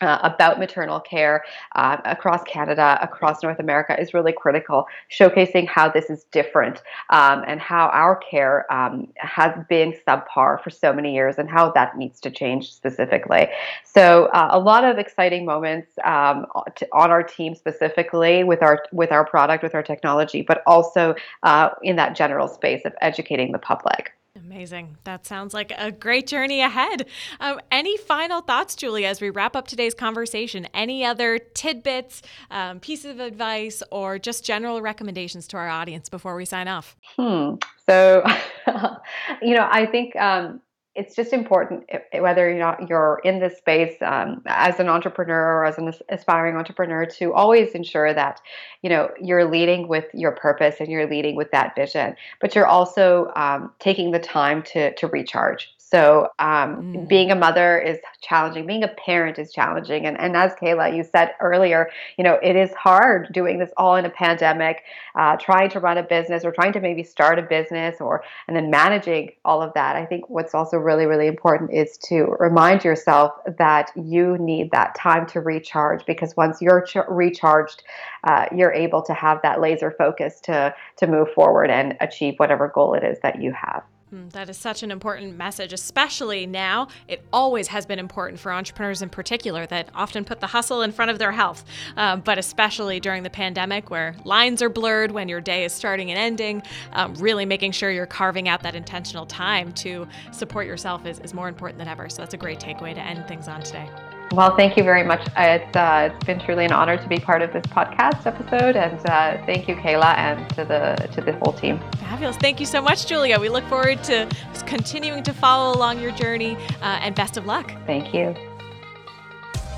uh, 0.03 0.19
about 0.23 0.59
maternal 0.59 1.01
care 1.01 1.43
uh, 1.75 1.97
across 2.05 2.43
Canada, 2.45 2.99
across 3.01 3.43
North 3.43 3.59
America 3.59 3.99
is 3.99 4.13
really 4.13 4.33
critical, 4.33 4.87
showcasing 5.11 5.67
how 5.67 5.89
this 5.89 6.11
is 6.11 6.25
different 6.33 6.83
um, 7.09 7.43
and 7.47 7.61
how 7.61 7.89
our 7.89 8.17
care 8.17 8.71
um, 8.71 9.09
has 9.17 9.53
been 9.71 9.95
subpar 10.07 10.63
for 10.63 10.69
so 10.69 10.93
many 10.93 11.15
years 11.15 11.37
and 11.39 11.49
how 11.49 11.73
that 11.73 11.97
needs 11.97 12.21
to 12.21 12.31
change 12.31 12.71
specifically. 12.73 13.49
So, 13.85 14.27
uh, 14.35 14.49
a 14.51 14.59
lot 14.59 14.85
of 14.85 14.99
exciting 14.99 15.47
moments 15.47 15.93
um, 16.05 16.45
on 16.93 17.11
our 17.11 17.23
team 17.23 17.55
specifically 17.55 18.45
with 18.45 18.63
our 18.63 18.85
with 18.93 19.13
our 19.13 19.25
product, 19.25 19.63
with 19.63 19.75
our 19.75 19.83
technology, 19.83 20.43
but 20.43 20.63
also 20.67 21.15
uh, 21.43 21.71
in 21.83 21.97
that 21.97 22.15
general 22.15 22.49
space 22.49 22.83
of 22.85 22.93
educating 23.01 23.53
the 23.53 23.59
public. 23.59 24.13
Amazing. 24.37 24.99
That 25.05 25.25
sounds 25.25 25.55
like 25.55 25.73
a 25.77 25.91
great 25.91 26.27
journey 26.27 26.61
ahead. 26.61 27.07
Um, 27.41 27.59
any 27.71 27.97
final 27.97 28.43
thoughts, 28.43 28.75
Julia, 28.75 29.09
as 29.09 29.21
we 29.21 29.31
wrap 29.31 29.57
up 29.57 29.67
today's 29.67 29.95
conversation? 29.95 30.69
Any 30.75 31.05
other 31.05 31.39
tidbits, 31.39 32.23
um, 32.51 32.81
pieces 32.81 33.13
of 33.13 33.21
advice, 33.21 33.83
or 33.91 34.19
just 34.19 34.45
general 34.45 34.83
recommendations 34.83 35.49
to 35.49 35.57
our 35.57 35.69
audience 35.69 36.09
before 36.09 36.37
we 36.37 36.45
sign 36.45 36.69
off? 36.69 36.97
Hmm. 37.17 37.55
So, 37.89 38.25
you 39.43 39.55
know, 39.55 39.69
I 39.71 39.87
think 39.87 40.15
um, 40.17 40.61
it's 40.97 41.15
just 41.15 41.33
important 41.33 41.85
whether 42.19 42.49
you're 42.49 42.59
not 42.59 42.89
you're 42.89 43.21
in 43.23 43.39
this 43.39 43.59
space 43.59 43.95
um, 44.01 44.43
as 44.47 44.81
an 44.81 44.89
entrepreneur 44.89 45.59
or 45.59 45.65
as 45.67 45.79
an 45.79 45.93
aspiring 46.09 46.57
entrepreneur 46.57 47.05
to 47.05 47.33
always 47.35 47.73
ensure 47.73 48.13
that 48.15 48.41
you 48.83 48.89
know 48.89 49.11
you're 49.21 49.45
leading 49.45 49.89
with 49.89 50.07
your 50.15 50.33
purpose 50.33 50.77
and 50.81 50.89
you're 50.89 51.09
leading 51.09 51.37
with 51.37 51.51
that 51.51 51.75
vision 51.77 52.17
but 52.41 52.55
you're 52.55 52.67
also 52.67 53.31
um, 53.37 53.71
taking 53.79 54.11
the 54.11 54.19
time 54.19 54.63
to 54.63 54.95
to 54.95 55.07
recharge 55.09 55.76
So 55.89 56.31
um, 56.41 56.95
mm. 56.95 57.09
being 57.09 57.31
a 57.31 57.37
mother 57.37 57.79
is 57.79 57.99
challenging. 58.21 58.67
Being 58.67 58.83
a 58.83 58.89
parent 58.89 59.39
is 59.39 59.53
challenging. 59.53 60.05
And, 60.05 60.19
and 60.19 60.37
as 60.37 60.53
Kayla, 60.55 60.97
you 60.97 61.05
said 61.05 61.31
earlier, 61.41 61.91
you 62.19 62.25
know, 62.25 62.41
it 62.43 62.57
is 62.57 62.73
hard 62.75 63.33
doing 63.33 63.61
this 63.61 63.71
all 63.77 63.95
in 63.95 64.05
a 64.05 64.11
pandemic, 64.11 64.83
uh, 65.15 65.37
trying 65.37 65.71
to 65.71 65.79
run 65.79 65.97
a 65.97 66.03
business 66.03 66.45
or 66.45 66.51
trying 66.51 66.73
to 66.73 66.81
maybe 66.81 67.05
start 67.05 67.39
a 67.39 67.43
business 67.43 68.01
or 68.01 68.25
and 68.49 68.57
then 68.57 68.69
managing 68.69 69.31
all 69.45 69.63
of 69.63 69.73
that. 69.75 69.95
I 69.95 70.05
think 70.05 70.29
what's 70.29 70.55
also 70.55 70.77
really, 70.77 71.07
really 71.07 71.29
important 71.29 71.73
is 71.73 71.97
to 72.09 72.35
remind 72.41 72.83
yourself 72.83 73.33
that 73.59 73.93
you 73.95 74.37
need 74.39 74.73
that 74.73 74.97
time 74.97 75.25
to 75.29 75.41
recharge 75.41 76.05
because 76.05 76.37
once 76.37 76.61
you're 76.61 76.83
ch- 76.83 76.97
recharged, 77.09 77.85
uh, 78.25 78.47
you're 78.53 78.73
able 78.73 79.03
to 79.03 79.15
have 79.15 79.41
that 79.43 79.61
laser 79.61 79.93
focus 79.97 80.41
to 80.41 80.75
to 80.97 81.07
move 81.07 81.31
forward 81.33 81.71
and 81.71 81.97
achieve 82.01 82.35
whatever 82.39 82.67
goal 82.75 82.95
it 82.95 83.05
is 83.05 83.19
that 83.23 83.41
you 83.41 83.53
have. 83.53 83.85
Hmm, 84.11 84.29
that 84.29 84.49
is 84.49 84.57
such 84.57 84.85
an 84.85 84.93
important 84.93 85.37
message, 85.37 85.73
especially 85.73 86.47
now. 86.47 86.87
It 87.09 87.25
always 87.33 87.67
has 87.69 87.87
been 87.87 87.99
important 87.99 88.39
for 88.39 88.53
entrepreneurs 88.53 89.03
in 89.03 89.09
particular 89.09 89.67
that 89.67 89.89
often 89.97 90.25
put 90.25 90.39
the 90.39 90.47
hustle 90.47 90.83
in 90.83 90.93
front 90.93 91.11
of 91.11 91.19
their 91.19 91.33
health, 91.33 91.65
um, 91.97 92.21
but 92.21 92.39
especially 92.39 93.01
during 93.01 93.25
the 93.25 93.31
pandemic 93.31 93.91
where 93.91 94.15
lines 94.25 94.63
are 94.63 94.69
blurred 94.69 95.11
when 95.11 95.29
your 95.29 95.41
day 95.41 95.65
is 95.65 95.73
starting 95.73 96.13
and 96.13 96.21
ending. 96.21 96.63
Um, 96.93 97.15
really 97.15 97.45
making 97.45 97.73
sure 97.73 97.91
you're 97.91 98.07
carving 98.07 98.49
out 98.49 98.63
that 98.63 98.77
intentional 98.77 99.27
time 99.27 99.73
to 99.73 100.07
support 100.31 100.69
yourself 100.69 101.05
is, 101.05 101.19
is 101.19 101.35
more 101.35 101.49
important 101.49 101.79
than 101.79 101.89
ever. 101.89 102.09
So 102.09 102.23
that's 102.23 102.35
a 102.35 102.39
great 102.39 102.61
takeaway 102.61 102.95
to 102.95 103.01
end 103.01 103.27
things 103.27 103.49
on 103.49 103.61
today. 103.61 103.91
Well, 104.33 104.57
thank 104.57 104.77
you 104.77 104.83
very 104.83 105.05
much. 105.05 105.21
It's, 105.37 105.77
uh, 105.77 106.11
it's 106.13 106.25
been 106.25 106.41
truly 106.41 106.65
an 106.65 106.73
honor 106.73 106.97
to 106.97 107.09
be 107.09 107.19
part 107.19 107.43
of 107.43 107.53
this 107.53 107.65
podcast 107.67 108.27
episode, 108.27 108.75
and 108.75 108.99
uh, 109.09 109.45
thank 109.47 109.69
you, 109.69 109.77
Kayla, 109.77 110.17
and 110.17 110.49
to 110.51 110.65
the 110.65 111.09
to 111.15 111.21
the 111.21 111.33
whole 111.35 111.53
team. 111.53 111.81
Fabulous. 111.99 112.37
Thank 112.37 112.59
you 112.59 112.67
so 112.67 112.83
much, 112.83 113.07
Julia. 113.07 113.39
We 113.39 113.49
look 113.49 113.65
forward 113.65 114.03
to 114.05 114.29
continuing 114.67 115.23
to 115.23 115.33
follow 115.33 115.77
along 115.77 116.01
your 116.01 116.11
journey, 116.13 116.57
uh, 116.83 116.99
and 117.03 117.15
best 117.15 117.37
of 117.37 117.47
luck. 117.47 117.73
Thank 117.87 118.13
you. 118.13 118.35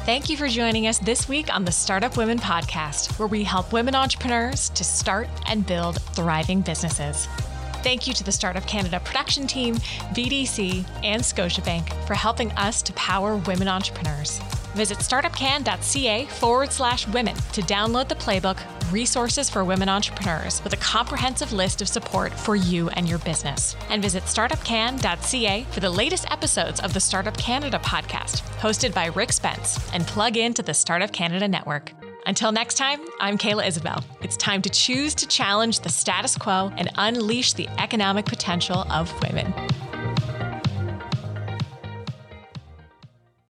Thank 0.07 0.31
you 0.31 0.39
for 0.39 0.49
joining 0.49 0.87
us 0.87 0.99
this 0.99 1.29
week 1.29 1.55
on 1.55 1.67
the 1.67 1.73
Startup 1.73 2.17
Women 2.17 2.39
Podcast, 2.39 3.19
where 3.19 3.29
we 3.29 3.45
help 3.45 3.75
women 3.75 3.95
entrepreneurs 3.95 4.71
to 4.71 4.83
start 4.83 5.29
and 5.47 5.67
build 5.67 6.01
thriving 6.15 6.63
businesses. 6.63 7.29
Thank 7.88 8.07
you 8.07 8.12
to 8.12 8.22
the 8.22 8.33
Startup 8.33 8.66
Canada 8.66 9.01
production 9.01 9.46
team, 9.46 9.77
BDC, 10.12 10.87
and 11.03 11.22
Scotiabank 11.22 11.90
for 12.07 12.12
helping 12.12 12.53
us 12.53 12.83
to 12.83 12.92
power 12.92 13.37
women 13.37 13.66
entrepreneurs. 13.66 14.40
Visit 14.74 14.98
startupcan.ca 14.98 16.27
forward 16.27 16.70
slash 16.70 17.09
women 17.09 17.35
to 17.55 17.62
download 17.62 18.11
the 18.11 18.14
playbook 18.14 18.59
Resources 18.92 19.48
for 19.48 19.64
Women 19.64 19.88
Entrepreneurs 19.88 20.62
with 20.64 20.74
a 20.74 20.77
comprehensive 20.77 21.55
list 21.55 21.81
of 21.81 21.88
support 21.88 22.35
for 22.35 22.57
you 22.57 22.90
and 22.90 23.09
your 23.09 23.20
business. 23.20 23.74
And 23.88 24.03
visit 24.03 24.24
startupcan.ca 24.24 25.64
for 25.70 25.81
the 25.81 25.88
latest 25.88 26.31
episodes 26.31 26.81
of 26.81 26.92
the 26.92 27.01
Startup 27.01 27.38
Canada 27.38 27.79
podcast, 27.79 28.42
hosted 28.59 28.92
by 28.92 29.07
Rick 29.07 29.33
Spence, 29.33 29.79
and 29.94 30.07
plug 30.07 30.37
into 30.37 30.62
the 30.62 30.74
Startup 30.74 31.11
Canada 31.11 31.48
network. 31.48 31.98
Until 32.29 32.53
next 32.53 32.75
time, 32.75 33.01
I'm 33.21 33.38
Kayla 33.38 33.67
Isabelle. 33.67 34.05
It's 34.21 34.37
time 34.37 34.61
to 34.61 34.69
choose 34.69 35.14
to 35.14 35.27
challenge 35.27 35.81
the 35.81 35.88
status 35.88 36.37
quo 36.37 36.71
and 36.77 36.91
unleash 36.97 37.55
the 37.55 37.67
economic 37.79 38.27
potential 38.27 38.85
of 38.91 39.11
women. 39.23 39.51